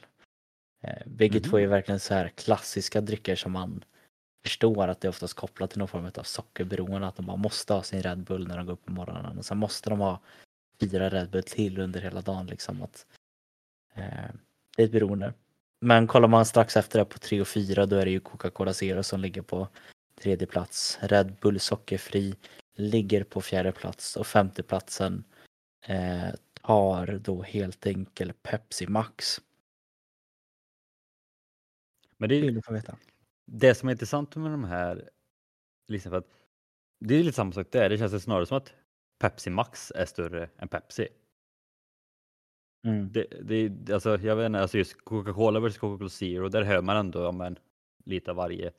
[0.83, 1.49] Eh, bägge Mhm.
[1.49, 3.83] två är verkligen så här klassiska drycker som man
[4.43, 7.73] förstår att det är oftast kopplat till någon form av sockerberoende, att de bara måste
[7.73, 10.19] ha sin Red Bull när de går upp på morgonen och sen måste de ha
[10.79, 12.81] fyra Red Bull till under hela dagen liksom.
[12.81, 13.05] Att,
[13.93, 14.31] eh,
[14.77, 15.33] det är ett beroende.
[15.81, 18.73] Men kollar man strax efter det på 3 och 4 då är det ju Coca-Cola
[18.73, 19.67] Zero som ligger på
[20.21, 20.99] tredje plats.
[21.01, 22.35] Red Bull sockerfri
[22.75, 25.23] ligger på fjärde plats och femte platsen
[25.85, 26.29] eh,
[26.61, 29.41] tar då helt enkelt Pepsi Max.
[32.17, 32.61] Men det är
[33.53, 35.09] det som är intressant med de här,
[35.87, 36.27] liksom för att
[36.99, 37.89] det är lite samma sak där.
[37.89, 38.73] Det känns snarare som att
[39.19, 41.07] Pepsi Max är större än Pepsi.
[42.87, 43.11] Mm.
[43.11, 46.97] Det, det, alltså, jag vet inte, alltså just Coca-Cola versus Coca-Cola Zero, där hör man
[46.97, 47.59] ändå ja, men,
[48.05, 48.71] lite av varje.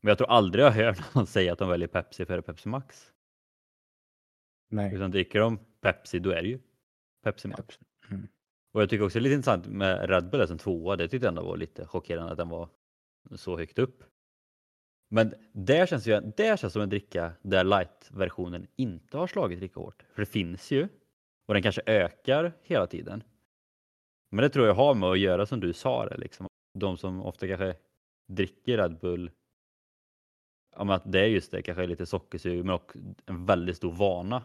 [0.00, 3.12] Men jag tror aldrig jag hört någon säga att de väljer Pepsi före Pepsi Max.
[4.70, 4.94] Nej.
[4.94, 6.60] Utan dricker de Pepsi, då är det ju
[7.24, 7.78] Pepsi Max.
[8.10, 8.28] Mm.
[8.72, 10.96] Och jag tycker också det är lite intressant med Red Bull som tvåa.
[10.96, 12.68] Det tyckte jag ändå var lite chockerande att den var
[13.36, 14.04] så högt upp.
[15.10, 19.80] Men där känns ju, där känns som en dricka där light-versionen inte har slagit lika
[19.80, 20.04] hårt.
[20.12, 20.88] För det finns ju
[21.46, 23.22] och den kanske ökar hela tiden.
[24.30, 26.46] Men det tror jag har med att göra som du sa det liksom.
[26.78, 27.76] De som ofta kanske
[28.28, 29.30] dricker Red Bull.
[30.76, 33.92] Ja, men att det är just det, kanske lite sockersug men också en väldigt stor
[33.92, 34.44] vana.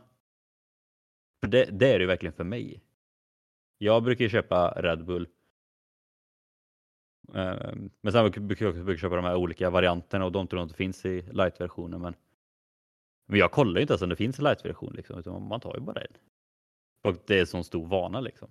[1.44, 2.84] För det, det är det ju verkligen för mig.
[3.78, 5.28] Jag brukar ju köpa Red Bull.
[7.34, 10.66] Eh, Men sen brukar jag också köpa de här olika varianterna och de tror jag
[10.66, 12.02] inte finns i light-versionen.
[12.02, 12.16] Men,
[13.26, 15.74] men jag kollar ju inte ens om det finns en light-version liksom, utan man tar
[15.76, 16.14] ju bara en.
[17.04, 18.50] Och det är en sån stor vana liksom.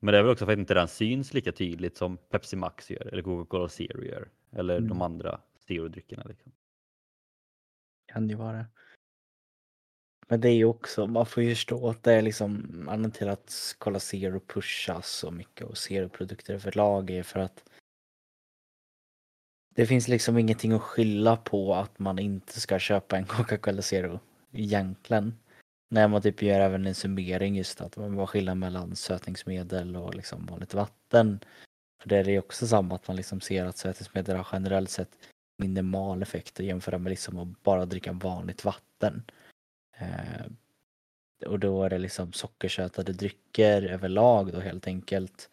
[0.00, 2.90] Men det är väl också för att inte den syns lika tydligt som Pepsi Max
[2.90, 4.28] gör eller Coca-Cola Zero gör.
[4.52, 4.88] Eller Mm.
[4.88, 6.24] de andra Zero-dryckerna.
[6.28, 6.52] Liksom.
[8.06, 8.66] Kan ju vara.
[10.28, 12.54] Men det är ju också, man får ju förstå att det är liksom
[12.88, 17.64] anledningen till att kolla Zero pushas så mycket och Zero-produkter överlag är för att
[19.74, 24.20] det finns liksom ingenting att skylla på att man inte ska köpa en Coca-Cola Zero
[24.52, 25.38] egentligen.
[25.90, 30.14] När man typ gör även en summering just att man var skillnad mellan sötningsmedel och
[30.14, 31.40] liksom vanligt vatten.
[32.02, 35.10] För det är ju också samma att man liksom ser att sötningsmedel har generellt sett
[35.58, 39.22] minimal effekt att jämföra med liksom att bara dricka vanligt vatten.
[39.98, 40.46] Eh,
[41.46, 45.50] och då är det liksom sockersötade drycker överlag då helt enkelt.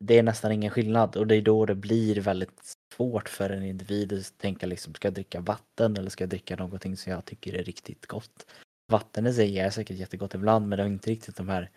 [0.00, 3.62] det är nästan ingen skillnad och det är då det blir väldigt svårt för en
[3.62, 7.24] individ att tänka liksom, ska jag dricka vatten eller ska jag dricka någonting som jag
[7.24, 8.46] tycker är riktigt gott?
[8.92, 11.70] Vatten i sig är säkert jättegott ibland men det har inte riktigt de här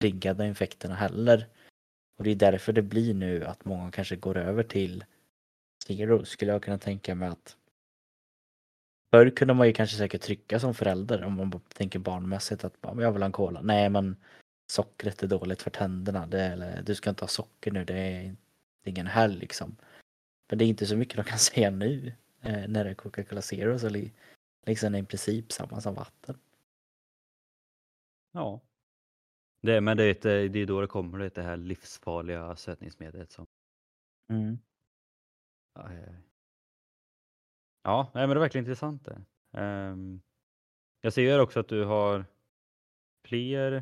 [0.00, 1.46] triggade infekterna heller.
[2.18, 5.04] Och det är därför det blir nu att många kanske går över till
[5.86, 7.56] Zero skulle jag kunna tänka mig att
[9.10, 13.12] Förr kunde man ju kanske säkert trycka som förälder om man tänker barnmässigt att jag
[13.12, 13.60] vill ha en cola.
[13.62, 14.16] Nej men
[14.72, 16.26] sockret är dåligt för tänderna.
[16.26, 18.36] Det, eller, du ska inte ha socker nu, det är,
[18.84, 19.76] ingen helg liksom.
[20.48, 23.42] Men det är inte så mycket de kan säga nu eh, när det är Coca-Cola
[23.42, 24.12] Zero så li,
[24.66, 26.38] liksom är i princip samma som vatten.
[28.32, 28.60] Ja.
[29.60, 33.46] Det, men det är, ett, det är då det kommer det, här livsfarliga sötningsmedlet som
[34.28, 34.58] Mm.
[37.86, 39.18] Ja, nej, men det är verkligen intressant det.
[39.60, 40.20] Um,
[41.00, 42.24] jag ser också att du har
[43.24, 43.72] fler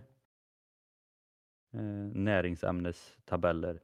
[1.75, 1.81] eh,
[2.15, 3.81] näringsämnestabeller.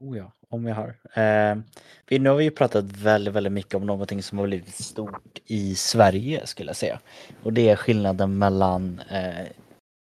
[0.00, 0.88] Oh ja, om jag har.
[1.22, 1.56] Eh,
[2.06, 5.38] vi, nu har vi ju pratat väldigt, väldigt mycket om någonting som har blivit stort
[5.44, 7.00] i Sverige skulle jag säga.
[7.42, 9.46] Och det är skillnaden mellan eh,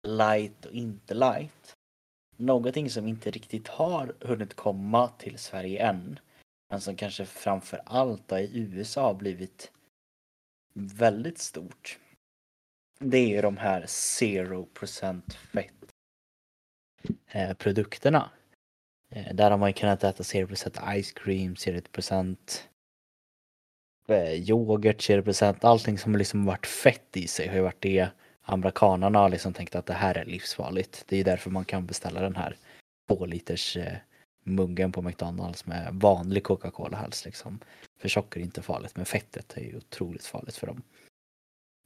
[0.08, 1.76] light och inte light.
[2.38, 6.20] Någonting som inte riktigt har hunnit komma till Sverige än
[6.74, 9.72] men som kanske framför allt i USA har blivit
[10.74, 12.00] väldigt stort.
[13.00, 15.22] Det är ju de här 0%
[15.54, 15.74] fett
[17.28, 18.30] eh, produkterna.
[19.10, 22.38] Eh, där har man ju kunnat äta 0% ice cream, 0%
[24.08, 28.10] eh, yoghurt, 0% allting som liksom varit fett i sig har ju varit det
[28.42, 31.06] amerikanarna har liksom tänkt att det här är livsfarligt.
[31.08, 32.58] Det är därför man kan beställa den här
[33.08, 33.78] två liters
[34.44, 37.60] muggen på McDonalds med vanlig Coca-Cola helst liksom.
[38.00, 40.82] För socker är inte farligt men fettet är ju otroligt farligt för dem.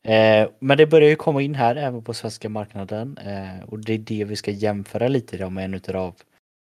[0.04, 3.94] Eh, men det börjar ju komma in här även på svenska marknaden eh, och det
[3.94, 6.16] är det vi ska jämföra lite då med en utav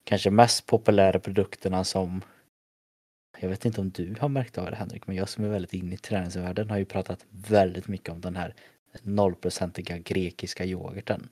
[0.03, 2.21] kanske mest populära produkterna som
[3.39, 5.73] jag vet inte om du har märkt av det Henrik, men jag som är väldigt
[5.73, 8.55] inne i träningsvärlden har ju pratat väldigt mycket om den här
[9.01, 11.29] nollprocentiga grekiska yoghurten.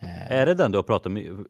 [0.00, 1.46] Eh, är det den du har pratat med?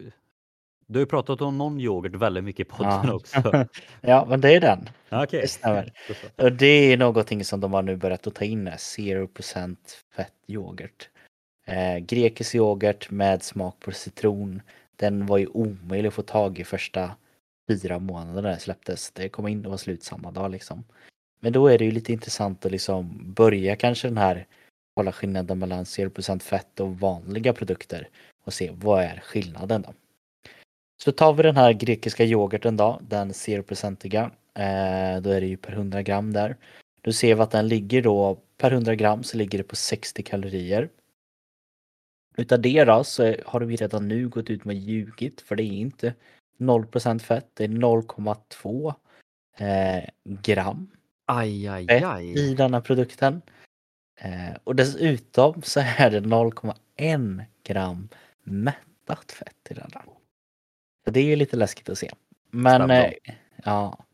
[0.86, 3.14] Du har ju pratat om någon yoghurt väldigt mycket i podden ja.
[3.14, 3.66] också.
[4.00, 4.88] ja, men det är den.
[5.10, 5.40] Okay.
[5.40, 5.92] Det stämmer.
[6.36, 9.76] Och det är någonting som de har nu börjat att ta in, 0%
[10.16, 11.08] fett yoghurt.
[11.66, 14.62] Eh, grekisk yoghurt med smak på citron.
[14.96, 17.10] Den var ju omöjlig att få tag i första
[17.68, 19.10] fyra månaderna det släpptes.
[19.10, 20.84] Det kom in och var slut samma dag liksom.
[21.40, 24.46] Men då är det ju lite intressant att liksom börja kanske den här
[24.96, 28.08] kolla skillnaden mellan 0% fett och vanliga produkter
[28.44, 29.92] och se vad är skillnaden då.
[30.96, 34.30] Så tar vi den här grekiska yoghurten då, den 0-procentiga.
[34.54, 36.56] Eh, då är det ju per 100 gram där.
[37.00, 40.22] Då ser vi att den ligger då per 100 gram så ligger det på 60
[40.22, 40.88] kalorier.
[42.36, 45.72] Utav det då så har vi redan nu gått ut med ljugit för det är
[45.72, 46.14] inte
[46.58, 48.94] 0% fett, det är 0,2
[49.58, 50.90] eh, gram
[51.26, 52.38] aj, aj, aj.
[52.38, 53.42] i denna produkten.
[54.20, 58.08] Eh, och dessutom så är det 0,1 gram
[58.42, 60.02] mättat fett i denna.
[61.06, 62.10] Så det är ju lite läskigt att se.
[62.50, 63.12] Men eh,
[63.64, 64.04] ja.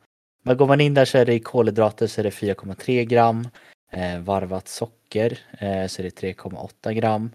[0.43, 3.49] Men går man in där så är det i kolhydrater så är det 4,3 gram.
[3.93, 7.31] Eh, varvat socker eh, så är det 3,8 gram.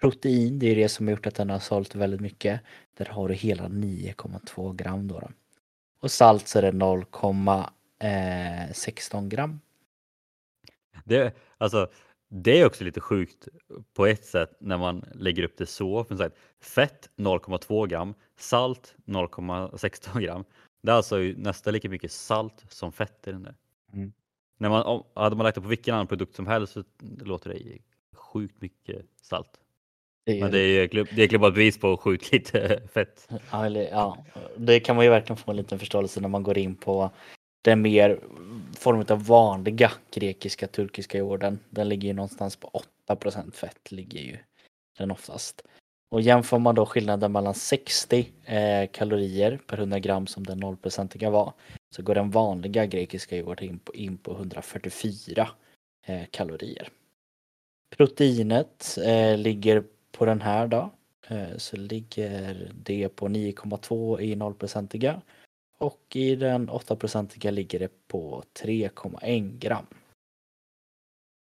[0.00, 2.60] Protein, det är det som har gjort att den har sålt väldigt mycket.
[2.96, 5.28] Där har du hela 9,2 gram då, då.
[6.00, 9.60] Och salt så är det 0,16 gram.
[11.04, 11.90] Det, alltså,
[12.28, 13.48] det är också lite sjukt
[13.94, 16.06] på ett sätt när man lägger upp det så.
[16.60, 20.44] Fett 0,2 gram, salt 0,16 gram.
[20.82, 23.54] Det är alltså nästan lika mycket salt som fett i den där.
[23.92, 24.12] Mm.
[24.58, 26.84] När man, om, hade man lagt det på vilken annan produkt som helst så
[27.24, 27.78] låter det
[28.16, 29.60] sjukt mycket salt.
[30.24, 33.28] Det är, Men det är, det är klubbat bevis på sjukt lite fett.
[33.50, 34.24] Ja, eller, ja,
[34.56, 37.10] det kan man ju verkligen få en liten förståelse när man går in på
[37.62, 38.20] den mer
[38.78, 41.58] form av vanliga grekiska turkiska jorden.
[41.70, 42.68] Den ligger ju någonstans på
[43.08, 43.16] 8
[43.52, 44.38] fett ligger ju
[44.98, 45.62] den oftast.
[46.12, 51.30] Och jämför man då skillnaden mellan 60 eh, kalorier per 100 gram som den 0-procentiga
[51.30, 51.52] var
[51.94, 55.48] så går den vanliga grekiska yoghurten in på, in på 144
[56.06, 56.88] eh, kalorier.
[57.96, 60.90] Proteinet eh, ligger på den här då
[61.28, 65.20] eh, så ligger det på 9,2 i 0-procentiga
[65.78, 69.86] och i den 8-procentiga ligger det på 3,1 gram.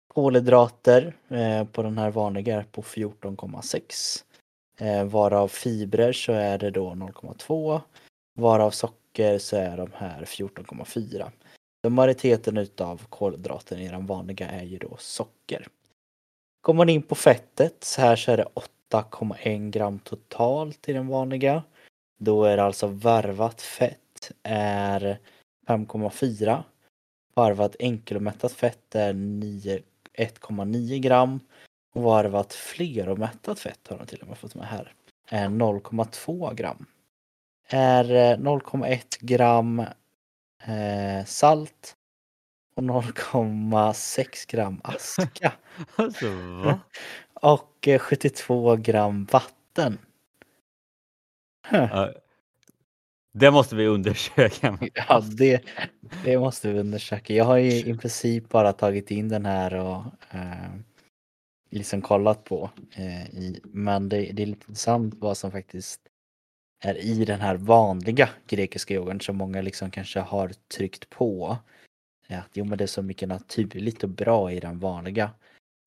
[0.07, 4.23] Kolhydrater eh, på den här vanliga är på 14,6.
[4.77, 7.81] Eh, varav fibrer så är det då 0,2.
[8.39, 11.31] Varav socker så är de här 14,4.
[11.83, 15.67] Så majoriteten utav kolhydraten i den vanliga är ju då socker.
[16.61, 18.47] Går man in på fettet så här så är det
[18.91, 21.63] 8,1 gram totalt i den vanliga.
[22.19, 25.19] Då är det alltså varvat fett är
[25.67, 26.63] 5,4.
[27.35, 31.39] Varvat enkelomättat fett är 1,9 gram.
[31.93, 34.93] Och varvat fleromättat fett har de till och med fått med här.
[35.29, 36.85] Är 0,2 gram.
[37.67, 38.03] Är
[38.37, 39.79] 0,1 gram
[40.63, 41.95] eh, salt
[42.75, 45.53] och 0,6 gram aska.
[45.95, 46.29] Alltså
[46.65, 46.79] va?
[47.33, 49.97] och 72 gram vatten.
[53.33, 54.77] Det måste vi undersöka.
[54.93, 55.63] Ja, det,
[56.23, 57.33] det måste vi undersöka.
[57.33, 60.73] Jag har ju i princip bara tagit in den här och eh,
[61.73, 62.69] liksom kollat på.
[62.91, 66.01] Eh, i, men det, det är lite intressant vad som faktiskt
[66.83, 71.57] är i den här vanliga grekiska yoghurt som många liksom kanske har tryckt på.
[72.27, 75.31] Eh, att jo men det är så mycket naturligt och bra i den vanliga.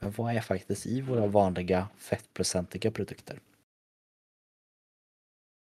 [0.00, 3.40] Men vad är faktiskt i våra vanliga fettprocentiga produkter?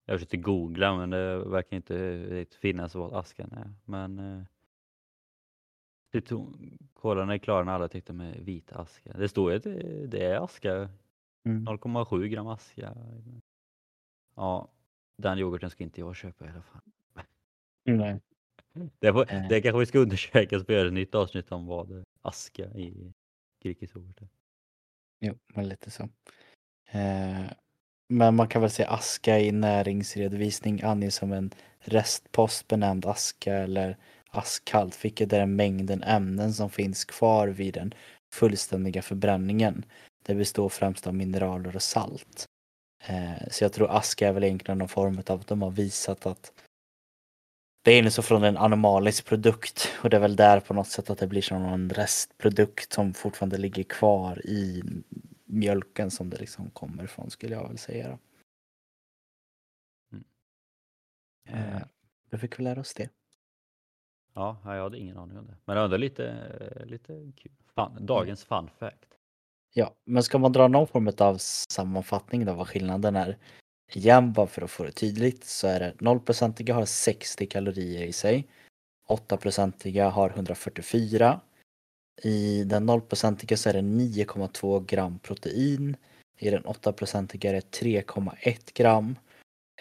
[0.06, 3.74] Jag försökte googla men det verkar inte finnas vad askan är.
[3.86, 4.44] Men eh,
[6.16, 6.48] eh,
[6.94, 9.14] kolan är klar när alla tyckte med vit aska.
[9.14, 10.90] Det står ju att det, det är aska.
[11.46, 11.68] Mm.
[11.68, 12.96] 0,7 gram aska.
[14.36, 14.72] Ja,
[15.18, 16.82] den yoghurten ska inte jag köpa i alla fall.
[17.86, 18.20] Nej.
[19.00, 19.48] Det, får, Eh.
[19.50, 23.14] det kanske vi ska undersöka och göra ett nytt avsnitt om vad aska i
[23.64, 24.28] grekisk yoghurt är.
[25.20, 26.04] Jo, men lite så.
[26.86, 27.46] Eh,
[28.08, 33.98] men man kan väl säga aska i näringsredovisning anges som en restpost benämnd aska eller
[34.38, 37.94] askhalt, vilket är mängden ämnen som finns kvar vid den
[38.34, 39.86] fullständiga förbränningen.
[40.26, 42.46] Det består främst av mineraler och salt.
[43.08, 46.26] Eh, så jag tror aska är väl egentligen någon form av att de har visat
[46.26, 46.52] att
[47.86, 51.10] det är så från en animalisk produkt och det är väl där på något sätt
[51.10, 54.84] att det blir som en restprodukt som fortfarande ligger kvar i
[55.46, 58.20] mjölken som det liksom kommer ifrån skulle jag väl säga.
[60.12, 60.24] Mm.
[61.46, 61.82] Eh,
[62.30, 63.10] då fick vi lära oss det.
[64.36, 65.56] Ja, jag hade ingen aning om det.
[65.66, 66.36] Men ändå lite,
[66.86, 67.52] lite kul.
[67.76, 69.06] Fun, dagens fun fact.
[69.74, 71.38] Ja, men ska man dra någon form av
[71.70, 73.38] sammanfattning då vad skillnaden är?
[73.94, 78.14] Igen bara för att få det tydligt så är det 0% har 60 kalorier i
[78.14, 78.48] sig.
[79.08, 81.40] 8% har 144.
[82.22, 85.98] I den 0% så är det 9,2 gram protein.
[86.38, 89.16] I den 8% är det 3,1 gram.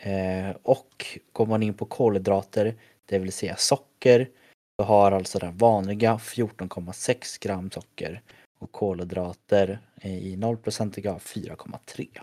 [0.00, 2.74] Eh, och går man in på kolhydrater,
[3.06, 4.30] det vill säga socker,
[4.76, 8.22] så har alltså den vanliga 14,6 gram socker
[8.58, 12.20] och kolhydrater i 0% har 4,3.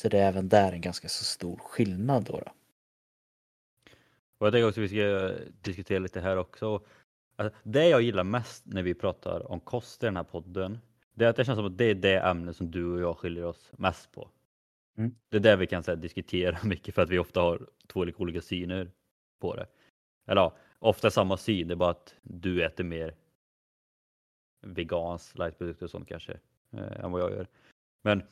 [0.00, 2.32] Så det är även där en ganska så stor skillnad då.
[2.32, 2.52] då.
[4.38, 6.82] Och jag tänker också att vi ska diskutera lite här också.
[7.36, 10.78] Alltså, det jag gillar mest när vi pratar om kost i den här podden,
[11.14, 13.18] det är att det känns som att det är det ämne som du och jag
[13.18, 14.28] skiljer oss mest på.
[14.98, 15.14] Mm.
[15.28, 18.00] Det är där vi kan så här, diskutera mycket för att vi ofta har två
[18.00, 18.90] olika, olika syner
[19.40, 19.66] på det.
[20.26, 23.14] Eller ja, ofta samma syn, det är bara att du äter mer
[24.60, 26.32] vegans lightprodukter och sånt kanske
[26.72, 27.46] eh, än vad jag gör.
[28.02, 28.22] Men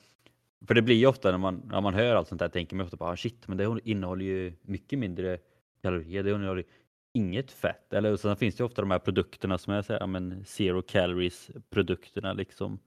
[0.67, 2.87] för det blir ju ofta när man, när man hör allt sånt där tänker man
[2.87, 5.39] ofta på ah, shit, men det innehåller ju mycket mindre
[5.83, 6.23] kalorier.
[6.23, 6.65] Det innehåller
[7.13, 7.93] inget fett.
[7.93, 11.51] Eller sen finns det ofta de här produkterna som är så här, men zero calories
[11.71, 12.79] produkterna liksom.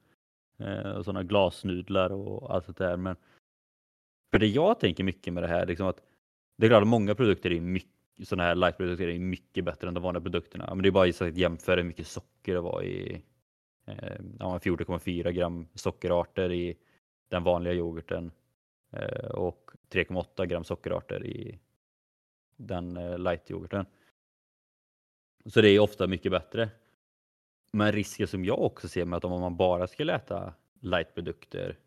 [0.58, 2.98] Eh, och sådana glasnudlar och allt sånt där.
[2.98, 3.16] Men
[4.32, 6.02] för det jag tänker mycket med det här, liksom att
[6.58, 9.94] det är klart att många produkter är mycket sådana här lightprodukter är mycket bättre än
[9.94, 10.76] de vanliga produkterna.
[10.76, 13.24] Men det är bara att jämföra hur mycket socker det var i
[13.86, 16.78] eh, ja, 14,4 gram sockerarter i
[17.30, 18.32] den vanliga yoghurten
[18.92, 21.60] eh, och 3,8 gram sockerarter i
[22.56, 23.86] den eh, light-yoghurten.
[25.46, 26.70] Så det är ofta mycket bättre.
[27.72, 31.78] Men risken som jag också ser med att om man bara skulle äta light-produkter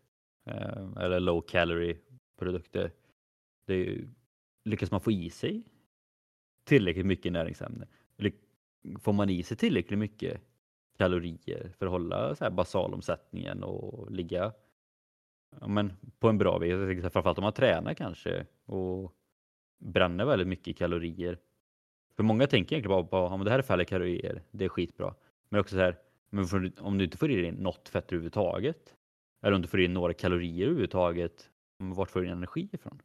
[0.45, 1.97] eh, eller low calorie
[2.39, 2.91] produkter,
[3.65, 4.07] det är ju,
[4.63, 5.63] lyckas man få i sig
[6.63, 7.87] tillräckligt mycket näringsämnen.
[8.17, 8.31] Eller
[8.99, 10.41] får man i sig tillräckligt mycket
[10.97, 14.53] kalorier för att hålla så här basalomsättningen och ligga
[15.59, 17.01] ja, men på en bra väg?
[17.01, 19.15] Framförallt om man tränar kanske och
[19.77, 21.39] bränner väldigt mycket kalorier.
[22.15, 24.69] För många tänker egentligen bara på att ja, det här är färre kalorier, det är
[24.69, 25.15] skitbra.
[25.49, 25.97] Men också så här,
[26.29, 28.95] men om du inte får i dig något fett överhuvudtaget,
[29.41, 33.01] eller om du får i dig några kalorier överhuvudtaget, vart får du din energi ifrån?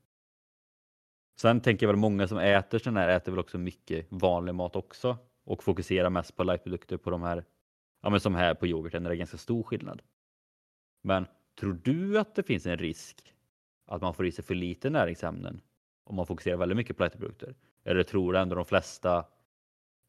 [1.41, 4.77] Sen tänker jag väl många som äter sån här äter väl också mycket vanlig mat
[4.77, 7.45] också och fokuserar mest på lightprodukter på de här,
[8.03, 10.03] ja men som här på yoghurten är det ganska stor skillnad.
[11.03, 11.27] Men
[11.61, 13.35] tror du att det finns en risk
[13.87, 15.61] att man får i sig för lite näringsämnen
[16.05, 17.55] om man fokuserar väldigt mycket på lightprodukter?
[17.85, 19.27] Eller tror du ändå de flesta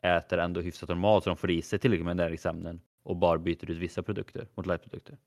[0.02, 3.72] äter ändå hyfsat normalt så de får i sig tillräckligt med näringsämnen och bara byter
[3.72, 5.18] ut vissa produkter mot lightprodukter?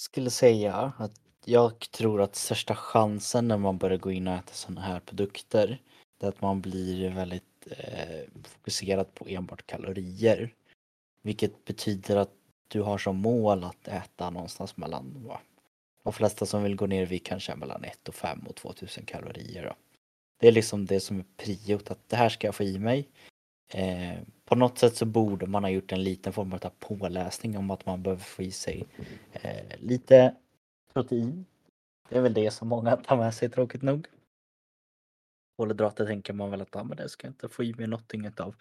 [0.00, 4.52] skulle säga att jag tror att största chansen när man börjar gå in och äta
[4.52, 5.78] sådana här produkter
[6.18, 10.54] det är att man blir väldigt eh, fokuserad på enbart kalorier.
[11.22, 12.32] Vilket betyder att
[12.68, 15.40] du har som mål att äta någonstans mellan, va?
[16.02, 18.54] de flesta som vill gå ner i vikt kanske är mellan 1 och 5 och
[18.56, 19.64] 2000 kalorier.
[19.64, 19.74] Då.
[20.40, 23.08] Det är liksom det som är priot, att det här ska jag få i mig.
[23.72, 27.70] Eh, på något sätt så borde man ha gjort en liten form av påläsning om
[27.70, 28.84] att man behöver få i sig
[29.32, 30.34] eh, lite
[30.98, 31.46] protein.
[32.08, 34.06] Det är väl det som många tar med sig tråkigt nog.
[35.56, 38.30] Kolhydrater tänker man väl att ja, men det ska jag inte få i mig någonting
[38.36, 38.54] av.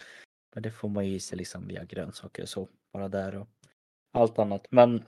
[0.53, 2.67] Men det får man ju i sig liksom via grönsaker och så.
[2.93, 3.47] Bara där och
[4.11, 4.67] allt annat.
[4.69, 5.03] Men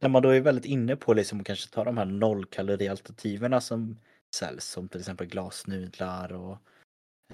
[0.00, 3.98] när man då är väldigt inne på liksom att kanske ta de här nollkalorialternativen som
[4.34, 6.58] säljs som till exempel glasnudlar och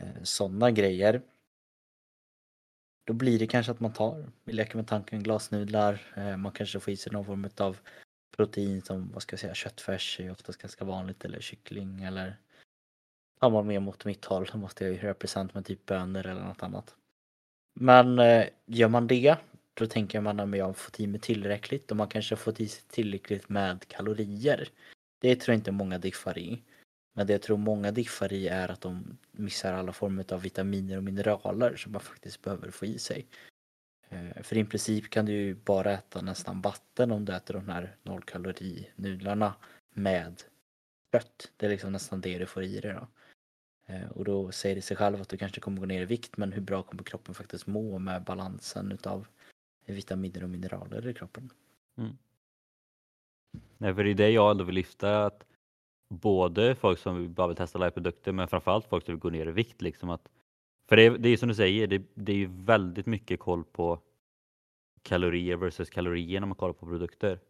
[0.00, 1.22] eh, sådana grejer.
[3.06, 6.80] Då blir det kanske att man tar, vi leker med tanken glasnudlar, eh, man kanske
[6.80, 7.78] får i sig någon form av
[8.36, 12.36] protein som, vad ska jag säga, köttfärs är oftast ganska vanligt eller kyckling eller
[13.40, 16.44] tar man mer mot mitt håll så måste jag ju represent med typ bönor eller
[16.44, 16.94] något annat.
[17.74, 19.36] Men eh, gör man det,
[19.74, 22.60] då tänker man att jag har fått i mig tillräckligt och man kanske har fått
[22.60, 24.68] i sig tillräckligt med kalorier.
[25.20, 26.62] Det tror jag inte många diffar i.
[27.16, 30.96] Men det jag tror många diffar i är att de missar alla former av vitaminer
[30.96, 33.26] och mineraler som man faktiskt behöver få i sig.
[34.14, 37.68] Eh, för i princip kan du ju bara äta nästan vatten om du äter de
[37.68, 39.54] här nollkalorinudlarna
[39.94, 40.42] med
[41.12, 41.52] kött.
[41.56, 43.08] Det är liksom nästan det du får i dig då.
[43.86, 46.36] Eh, och då säger det sig själv att du kanske kommer gå ner i vikt
[46.36, 49.26] men hur bra kommer kroppen faktiskt må med balansen utav
[49.86, 51.50] vitaminer och mineraler i kroppen?
[51.96, 52.16] Mm.
[53.78, 55.46] Nej, för det är det jag ändå vill lyfta att
[56.08, 59.52] både folk som bara vill testa live-produkter men framförallt folk som vill gå ner i
[59.52, 60.28] vikt liksom att
[60.88, 63.64] för det är, det är som du säger, det, det är ju väldigt mycket koll
[63.64, 64.00] på
[65.02, 67.40] kalorier versus kalorier när man kollar på produkter.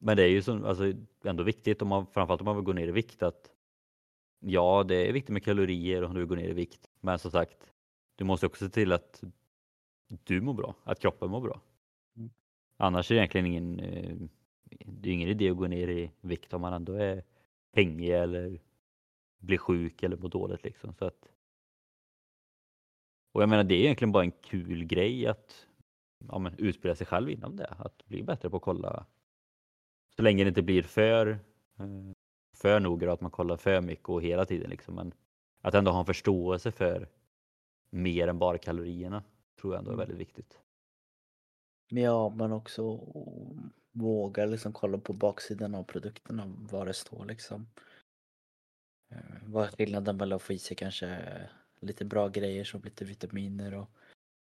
[0.00, 0.92] Men det är ju som, alltså,
[1.24, 3.50] ändå viktigt, om man, framförallt om man vill gå ner i vikt, att
[4.40, 6.90] ja, det är viktigt med kalorier om du vill gå ner i vikt.
[7.00, 7.72] Men som sagt,
[8.16, 9.22] du måste också se till att
[10.08, 11.60] du mår bra, att kroppen mår bra.
[12.16, 12.30] Mm.
[12.76, 14.16] Annars är det egentligen ingen, eh,
[14.84, 17.24] det är ingen idé att gå ner i vikt om man ändå är
[17.72, 18.60] hängig eller
[19.38, 20.64] blir sjuk eller mår dåligt.
[20.64, 20.94] Liksom.
[20.94, 21.28] Så att,
[23.38, 25.66] och jag menar, det är egentligen bara en kul grej att
[26.28, 27.66] ja, men, utbilda sig själv inom det.
[27.78, 29.06] Att bli bättre på att kolla.
[30.16, 31.28] Så länge det inte blir för,
[31.78, 32.12] eh,
[32.56, 34.70] för noga att man kollar för mycket och hela tiden.
[34.70, 34.94] Liksom.
[34.94, 35.12] Men
[35.60, 37.08] att ändå ha en förståelse för
[37.90, 39.22] mer än bara kalorierna
[39.60, 40.06] tror jag ändå är mm.
[40.06, 40.60] väldigt viktigt.
[41.88, 42.82] Ja, men också
[43.92, 47.66] våga liksom kolla på baksidan av produkterna, vad det står liksom.
[49.10, 51.18] Eh, vad är skillnaden mellan att få i sig kanske
[51.80, 53.90] lite bra grejer som lite vitaminer och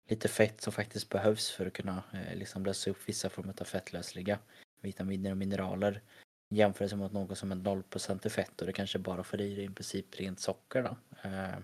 [0.09, 3.65] lite fett som faktiskt behövs för att kunna eh, liksom lösa upp vissa former av
[3.65, 4.39] fettlösliga
[4.81, 6.03] vitaminer och mineraler.
[6.49, 9.69] Jämfört med något som är 0% fett och det kanske bara får i dig i
[9.69, 10.97] princip rent socker då.
[11.29, 11.59] Eh,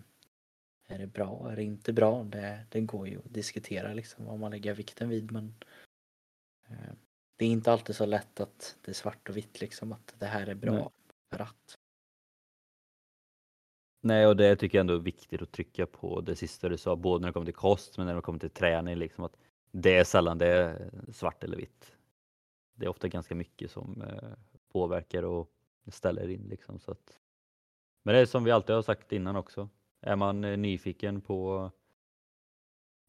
[0.86, 1.50] är det bra?
[1.50, 2.24] Är det inte bra?
[2.24, 5.54] Det, det går ju att diskutera liksom vad man lägger vikten vid men
[6.68, 6.94] eh,
[7.36, 10.26] det är inte alltid så lätt att det är svart och vitt liksom att det
[10.26, 10.88] här är bra Nej.
[11.32, 11.78] för att.
[14.05, 16.96] Nej, och det tycker jag ändå är viktigt att trycka på det sista du sa,
[16.96, 19.36] både när det kommer till kost men när det kommer till träning, liksom att
[19.70, 21.96] det är sällan det är svart eller vitt.
[22.74, 24.30] Det är ofta ganska mycket som eh,
[24.72, 25.50] påverkar och
[25.86, 26.78] ställer in liksom.
[26.78, 27.18] Så att...
[28.03, 29.68] Men det är som vi alltid har sagt innan också.
[30.00, 31.70] Är man eh, nyfiken på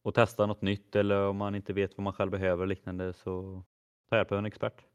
[0.03, 3.13] att testa något nytt eller om man inte vet vad man själv behöver och liknande
[3.13, 3.63] så
[4.09, 4.85] ta hjälp av en expert.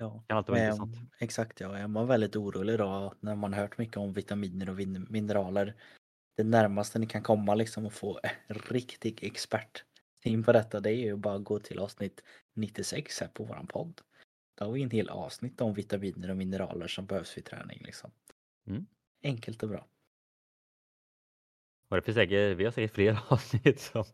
[0.00, 1.12] Ja, kan alltid vara men, intressant.
[1.18, 4.76] Exakt ja, är man väldigt orolig då när man hört mycket om vitaminer och
[5.10, 5.74] mineraler.
[6.36, 9.84] Det närmaste ni kan komma liksom att få en riktig expert
[10.24, 12.22] in på detta det är ju bara att gå till avsnitt
[12.54, 14.00] 96 här på våran podd.
[14.58, 18.10] Då har vi en hel avsnitt om vitaminer och mineraler som behövs vid träning liksom.
[18.66, 18.86] Mm.
[19.22, 19.86] Enkelt och bra.
[21.90, 24.04] Och det finns säkert, vi har säkert fler avsnitt som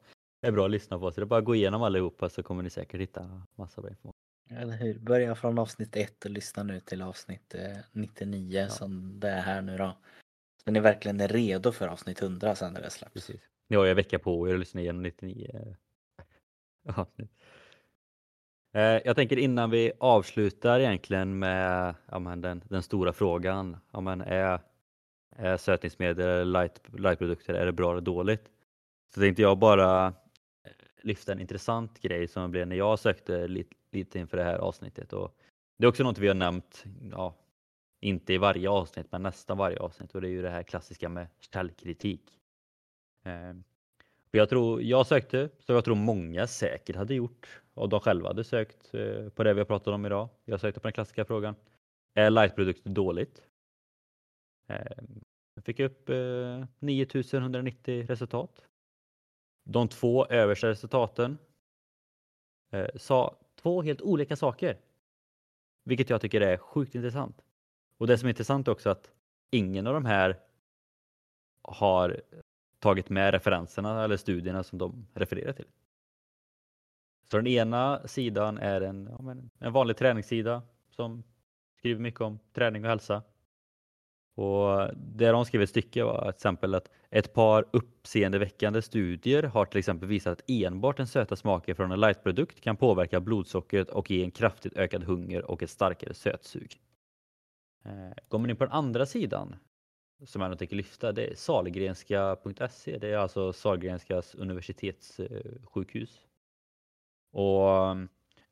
[0.41, 2.63] är bra att lyssna på så det är bara att gå igenom allihopa så kommer
[2.63, 4.14] ni säkert hitta massa bra information.
[4.51, 4.99] Eller hur?
[4.99, 7.55] Börja från avsnitt 1 och lyssna nu till avsnitt
[7.93, 8.69] 99 eh, ja.
[8.69, 9.97] som det är här nu då.
[10.65, 13.13] Så ni verkligen är redo för avsnitt 100 sen när det släpps.
[13.13, 13.41] Precis.
[13.69, 15.77] Ni har ju en vecka på er att lyssna igenom 99
[16.97, 17.31] avsnitt.
[18.75, 23.77] Eh, jag tänker innan vi avslutar egentligen med ja, men den, den stora frågan.
[23.93, 24.61] Ja, men är,
[25.37, 28.51] är sötningsmedel, light, lightprodukter, är det bra eller dåligt?
[29.15, 30.13] Så tänkte jag bara eh,
[31.03, 35.13] lyfta en intressant grej som blev när jag sökte lite, lite inför det här avsnittet.
[35.13, 35.37] Och
[35.79, 37.35] det är också något vi har nämnt, ja,
[38.01, 41.09] inte i varje avsnitt, men nästan varje avsnitt och det är ju det här klassiska
[41.09, 42.41] med källkritik.
[43.25, 43.53] Eh,
[44.31, 48.45] jag tror, jag sökte, så jag tror många säkert hade gjort, och de själva hade
[48.45, 50.29] sökt eh, på det vi har pratat om idag.
[50.45, 51.55] Jag sökte på den klassiska frågan.
[52.15, 53.43] Är lightprodukter dåligt?
[54.69, 55.05] Eh,
[55.55, 58.67] jag fick upp eh, 9190 resultat.
[59.65, 61.39] De två översta resultaten
[62.73, 64.79] eh, sa två helt olika saker.
[65.85, 67.45] Vilket jag tycker är sjukt intressant.
[67.99, 69.11] Och det som är intressant är också att
[69.51, 70.41] ingen av de här
[71.63, 72.23] har
[72.79, 75.67] tagit med referenserna eller studierna som de refererar till.
[77.31, 81.25] Så den ena sidan är en, ja, en vanlig träningssida som
[81.79, 83.23] skriver mycket om träning och hälsa.
[84.35, 89.65] Och det de skrev ett stycke var till exempel att ett par uppseendeväckande studier har
[89.65, 94.11] till exempel visat att enbart den söta smaken från en lightprodukt kan påverka blodsockret och
[94.11, 96.81] ge en kraftigt ökad hunger och ett starkare sötsug.
[97.85, 99.57] Eh, Går man in på den andra sidan
[100.27, 102.99] som jag tänker lyfta, det är salgrenska.se.
[102.99, 106.27] Det är alltså Sahlgrenskas universitetssjukhus.
[107.33, 107.69] Och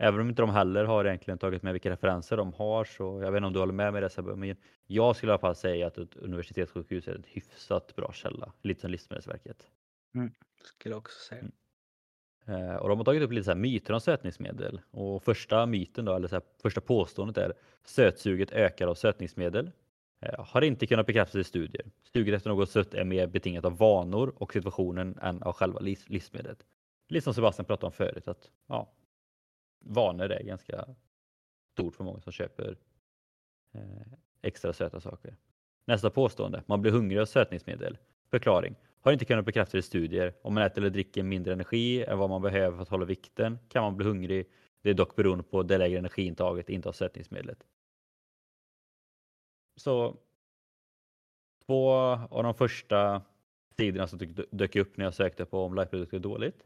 [0.03, 3.33] även om inte de heller har egentligen tagit med vilka referenser de har så jag
[3.33, 5.87] vet inte om du håller med mig det men jag skulle i alla fall säga
[5.87, 9.67] att ett universitetssjukhus är en hyfsat bra källa, lite som Livsmedelsverket.
[10.15, 10.33] Mm,
[10.65, 11.41] skulle jag också säga.
[11.41, 11.53] Mm.
[12.47, 16.15] Eh, och de har tagit upp lite så myter om sötningsmedel och första myten då,
[16.15, 17.53] eller så här, första påståendet är
[17.85, 19.71] sötsuget ökar av sötningsmedel.
[20.21, 21.87] Eh, har inte kunnat bekräftas i studier.
[22.13, 26.67] Suget efter något sött är mer betingat av vanor och situationen än av själva livsmedlet.
[27.09, 28.93] Lite som Sebastian pratade om förut att ja,
[29.83, 30.85] vanor är ganska
[31.73, 32.77] stort för många som köper
[33.75, 34.13] eh,
[34.43, 35.37] extra söta saker.
[35.85, 37.99] Nästa påstående, man blir hungrig av sötningsmedel.
[38.31, 40.35] Förklaring, har inte kunnat bekräftas i studier.
[40.43, 43.59] Om man äter eller dricker mindre energi än vad man behöver för att hålla vikten
[43.69, 44.49] kan man bli hungrig.
[44.83, 47.59] Det är dock beroende på det lägre energiintaget, inte av sötningsmedlet.
[49.77, 50.17] Så
[51.67, 51.93] två
[52.31, 53.23] av de första
[53.77, 54.19] sidorna som
[54.51, 56.65] dök upp när jag sökte på om liveprodukter är dåligt.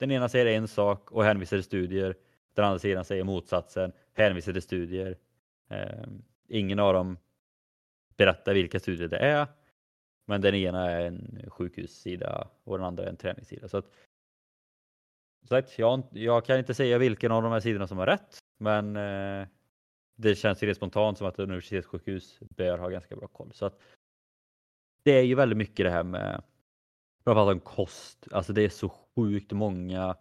[0.00, 2.16] Den ena säger en sak och hänvisar till studier.
[2.54, 5.18] Den andra sidan säger motsatsen, hänvisar till studier.
[5.70, 6.06] Eh,
[6.48, 7.18] ingen av dem
[8.16, 9.46] berättar vilka studier det är.
[10.26, 13.68] Men den ena är en sjukhussida och den andra är en träningssida.
[13.68, 13.86] Så att,
[15.48, 18.96] sagt, jag, jag kan inte säga vilken av de här sidorna som har rätt, men
[18.96, 19.46] eh,
[20.16, 23.52] det känns ju rent spontant som att universitetssjukhus bör ha ganska bra koll.
[23.52, 23.80] Så att
[25.02, 26.42] det är ju väldigt mycket det här med
[27.24, 28.28] framförallt om kost.
[28.30, 28.88] Alltså det är så
[29.20, 30.16] sjukt många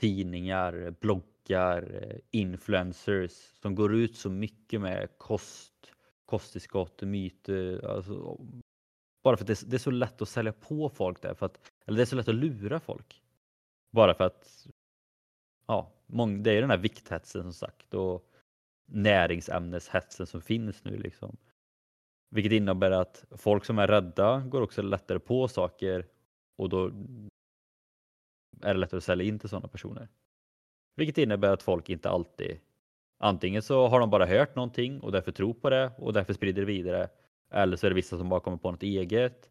[0.00, 5.92] tidningar, bloggar, eh, influencers som går ut så mycket med kost,
[6.24, 7.84] kosttillskott, myter.
[7.84, 8.40] Eh, alltså,
[9.24, 11.34] bara för att det, det, är så lätt att sälja på folk där.
[11.34, 13.22] För att, eller det är så lätt att lura folk.
[13.92, 14.66] Bara för att
[15.66, 17.94] ja, många, det är den här vikthetsen som sagt.
[17.94, 18.30] Och
[18.88, 20.98] näringsämneshetsen som finns nu.
[20.98, 21.36] Liksom.
[22.30, 26.06] Vilket innebär att folk som är rädda går också lättare på saker
[26.56, 26.90] och då
[28.62, 30.08] är det lättare att sälja in till sådana personer.
[30.96, 32.58] Vilket innebär att folk inte alltid
[33.18, 36.62] Antingen så har de bara hört någonting och därför tror på det och därför sprider
[36.62, 37.08] det vidare.
[37.50, 39.50] Eller så är det vissa som bara kommer på något eget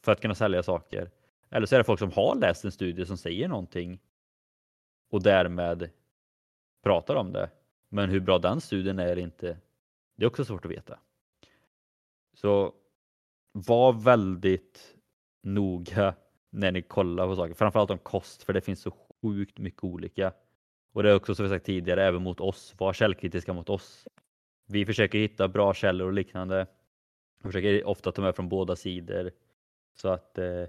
[0.00, 1.10] för att kunna sälja saker.
[1.50, 4.00] Eller så är det folk som har läst en studie som säger någonting
[5.10, 5.90] och därmed
[6.82, 7.50] pratar om det
[7.88, 9.58] men hur bra den studien är inte,
[10.16, 10.98] det är också svårt att veta.
[12.32, 12.74] Så
[13.52, 14.96] var väldigt
[15.42, 16.14] noga
[16.50, 20.32] när ni kollar på saker, framförallt om kost, för det finns så sjukt mycket olika.
[20.92, 24.08] Och det är också som vi sagt tidigare, även mot oss, var källkritiska mot oss.
[24.66, 26.66] Vi försöker hitta bra källor och liknande.
[27.38, 29.30] Vi försöker ofta ta med från båda sidor.
[29.94, 30.64] Så att eh,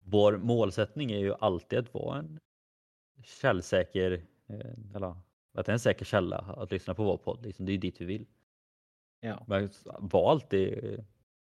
[0.00, 2.40] vår målsättning är ju alltid att vara en
[3.22, 4.12] källsäker,
[4.48, 5.16] eh, eller
[5.54, 7.46] att det är en säker källa att lyssna på vår podd.
[7.46, 8.26] Liksom, det är ju dit vi vill.
[9.20, 9.44] Ja.
[9.48, 11.04] Men var alltid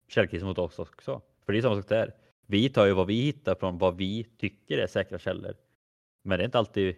[0.09, 1.22] källkritisk mot oss också.
[1.45, 2.14] För det är samma sak där.
[2.51, 5.57] Vi tar ju vad vi hittar från vad vi tycker är säkra källor.
[6.22, 6.96] Men det är inte alltid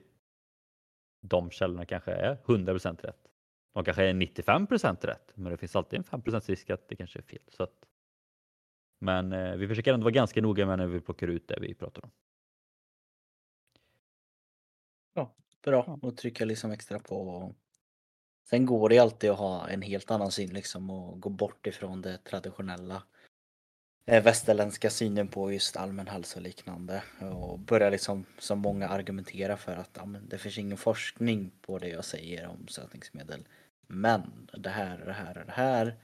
[1.20, 3.28] de källorna kanske är 100% rätt.
[3.72, 7.18] De kanske är 95% rätt, men det finns alltid en 5% risk att det kanske
[7.18, 7.42] är fel.
[7.48, 7.88] Så att,
[8.98, 11.74] men eh, vi försöker ändå vara ganska noga med när vi plockar ut det vi
[11.74, 12.11] pratar om.
[15.62, 17.55] bra och trycka liksom extra på.
[18.44, 22.03] Sen går det alltid att ha en helt annan syn liksom och gå bort ifrån
[22.03, 23.03] det traditionella
[24.07, 29.57] Eh, västerländska synen på just allmän hälsa och liknande och börjar liksom som många argumentera
[29.57, 33.48] för att ja, men det finns ingen forskning på det jag säger om sötningsmedel.
[33.86, 35.96] Men det här och det här och det här.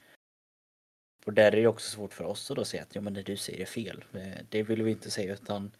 [1.26, 3.22] Och där är det också svårt för oss att då säga att ja men det
[3.22, 4.05] du säger är fel.
[4.49, 5.72] Det vill vi inte säga utan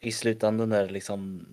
[0.00, 1.46] i slutändan är det liksom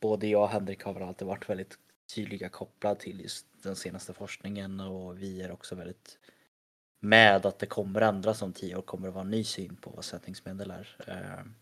[0.00, 1.78] både jag och Henrik har väl alltid varit väldigt
[2.14, 6.18] tydliga kopplad till just den senaste forskningen och vi är också väldigt
[7.00, 9.90] med att det kommer ändras om tio år kommer det vara en ny syn på
[9.90, 10.96] vad sötningsmedel är.
[11.06, 11.54] Ehm,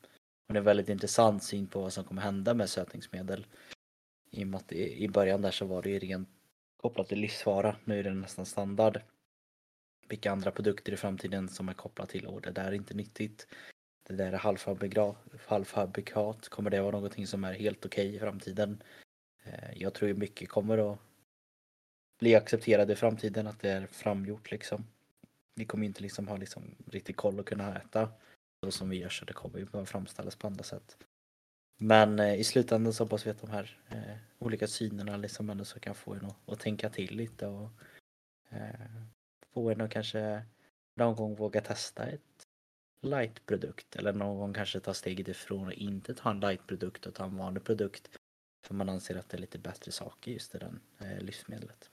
[0.47, 3.47] det är en väldigt intressant syn på vad som kommer hända med sötningsmedel.
[4.31, 6.29] I och med att i början där så var det ju rent
[6.77, 7.77] kopplat till livsfara.
[7.85, 9.01] Nu är det nästan standard.
[10.09, 13.47] Vilka andra produkter i framtiden som är kopplat till och det där är inte nyttigt.
[14.09, 14.39] Det där är
[15.47, 16.49] halvfabrikat.
[16.49, 18.83] Kommer det vara någonting som är helt okej i framtiden?
[19.45, 20.99] Ehm, jag tror ju mycket kommer att
[22.19, 24.85] bli accepterade i framtiden att det är framgjort liksom.
[25.59, 28.13] Vi kommer ju inte liksom ha liksom riktigt koll och kunna äta
[28.65, 30.97] så som vi gör så det kommer ju bara framställas på andra sätt.
[31.81, 35.65] Men eh, i slutändan så hoppas vi att de här eh, olika synerna liksom ändå
[35.65, 37.71] så kan få en att, att tänka till lite och
[38.49, 38.91] eh,
[39.53, 40.45] få en att kanske
[40.97, 42.47] någon gång våga testa ett
[43.03, 47.25] light-produkt eller någon gång kanske ta steget ifrån och inte ta en light-produkt och ta
[47.25, 48.11] en vanlig produkt
[48.67, 51.91] för man anser att det är lite bättre saker just i den eh, livsmedlet.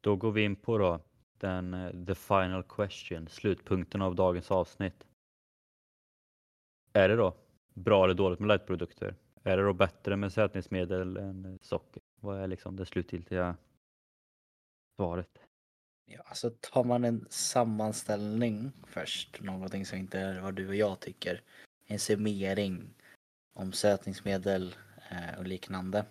[0.00, 1.00] Då går vi in på då
[1.38, 5.06] den eh, the final question, slutpunkten av dagens avsnitt.
[6.92, 7.34] Är det då
[7.74, 9.14] bra eller dåligt med lightprodukter?
[9.42, 12.02] Är det då bättre med sötningsmedel än eh, socker?
[12.20, 13.56] Vad är liksom det slutgiltiga
[14.96, 15.38] svaret?
[16.06, 21.00] Ja, alltså tar man en sammanställning först, någonting som inte är vad du och jag
[21.00, 21.42] tycker,
[21.86, 22.94] en summering
[23.54, 24.74] om sötningsmedel
[25.10, 26.04] eh, och liknande.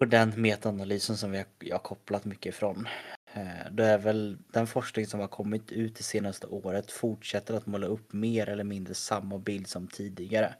[0.00, 2.88] Och den metaanalysen som har, jag har kopplat mycket ifrån.
[3.34, 7.66] Eh, det är väl den forskning som har kommit ut det senaste året fortsätter att
[7.66, 10.54] måla upp mer eller mindre samma bild som tidigare.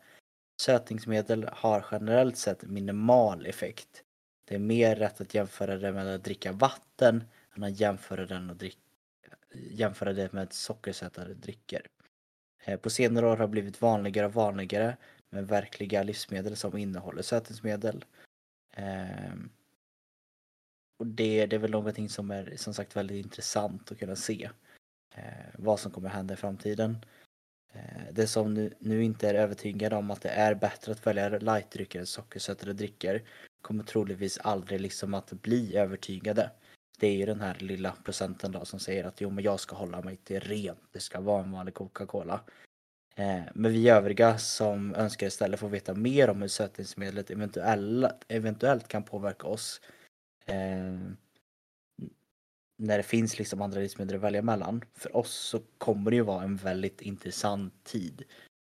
[0.62, 4.02] Sötningsmedel har generellt sett minimal effekt.
[4.48, 7.24] Det är mer rätt att jämföra det med att dricka vatten
[7.56, 8.78] än att jämföra, den och drick,
[9.54, 11.86] jämföra det med sockersättade drycker.
[12.64, 14.96] Eh, på senare år har det blivit vanligare och vanligare
[15.30, 18.04] med verkliga livsmedel som innehåller sötningsmedel.
[18.72, 19.50] Ehm,
[20.98, 24.50] och det, det är väl någonting som är som sagt väldigt intressant att kunna se.
[25.14, 26.96] eh, Vad som kommer hända i framtiden.
[27.72, 31.28] Eh, Det som nu, nu inte är övertygade om att det är bättre att välja
[31.28, 33.22] lightdrycker än sockersötade drycker
[33.62, 36.50] kommer troligtvis aldrig liksom att bli övertygade.
[36.98, 39.76] Det är ju den här lilla procenten då som säger att jo men jag ska
[39.76, 42.40] hålla mig till rent, det ska vara en vanlig Coca-Cola.
[43.20, 48.88] Eh, men vi övriga som önskar istället få veta mer om hur sötningsmedlet eventuellt, eventuellt
[48.88, 49.80] kan påverka oss.
[50.46, 50.98] Eh,
[52.78, 54.84] när det finns liksom andra livsmedel att välja mellan.
[54.94, 58.24] För oss så kommer det ju vara en väldigt intressant tid.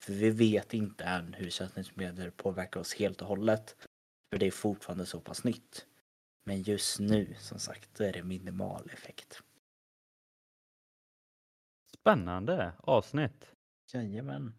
[0.03, 3.75] För vi vet inte än hur sötningsmedel påverkar oss helt och hållet.
[4.31, 5.85] För det är fortfarande så pass nytt.
[6.45, 9.41] Men just nu, som sagt, då är det minimal effekt.
[11.93, 13.53] Spännande avsnitt.
[13.93, 14.53] Jajamän.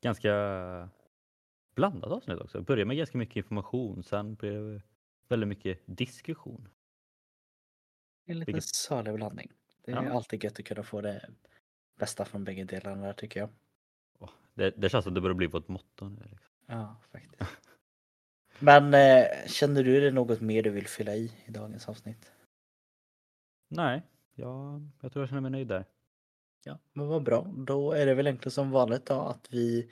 [0.00, 0.88] Ganska
[1.74, 2.62] blandat avsnitt också.
[2.62, 4.82] Börjar med ganska mycket information, sen blev det
[5.28, 6.68] väldigt mycket diskussion.
[8.24, 9.52] En liten Vilket- salig blandning.
[9.84, 10.12] Det är Ja.
[10.12, 11.30] alltid gött att kunna få det
[11.98, 13.48] bästa från bägge delarna där tycker jag.
[14.18, 16.22] Åh, Det, det känns som det börjar bli vårt motto nu.
[16.30, 16.52] Liksom.
[16.66, 17.42] Ja, faktiskt.
[18.58, 22.32] Men eh, känner du det något mer du vill fylla i i dagens avsnitt?
[23.68, 24.02] Nej,
[24.34, 25.84] jag, jag tror jag känner mig nöjd där.
[26.66, 27.52] Ja, men vad bra.
[27.56, 29.90] Då är det väl egentligen som vanligt då att vi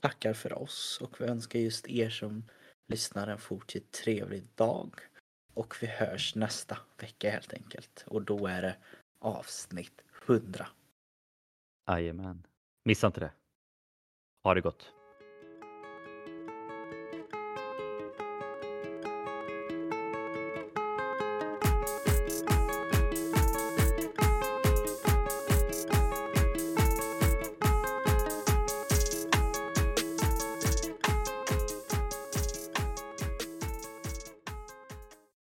[0.00, 2.44] tackar för oss och vi önskar just er som
[2.88, 4.94] lyssnar en fortsatt trevlig dag.
[5.54, 8.04] Och vi hörs nästa vecka helt enkelt.
[8.06, 8.76] Och då är det
[9.18, 10.66] avsnitt 100.
[11.88, 12.46] Jajamän.
[12.84, 13.32] Missa inte det.
[14.44, 14.95] Ha det gott.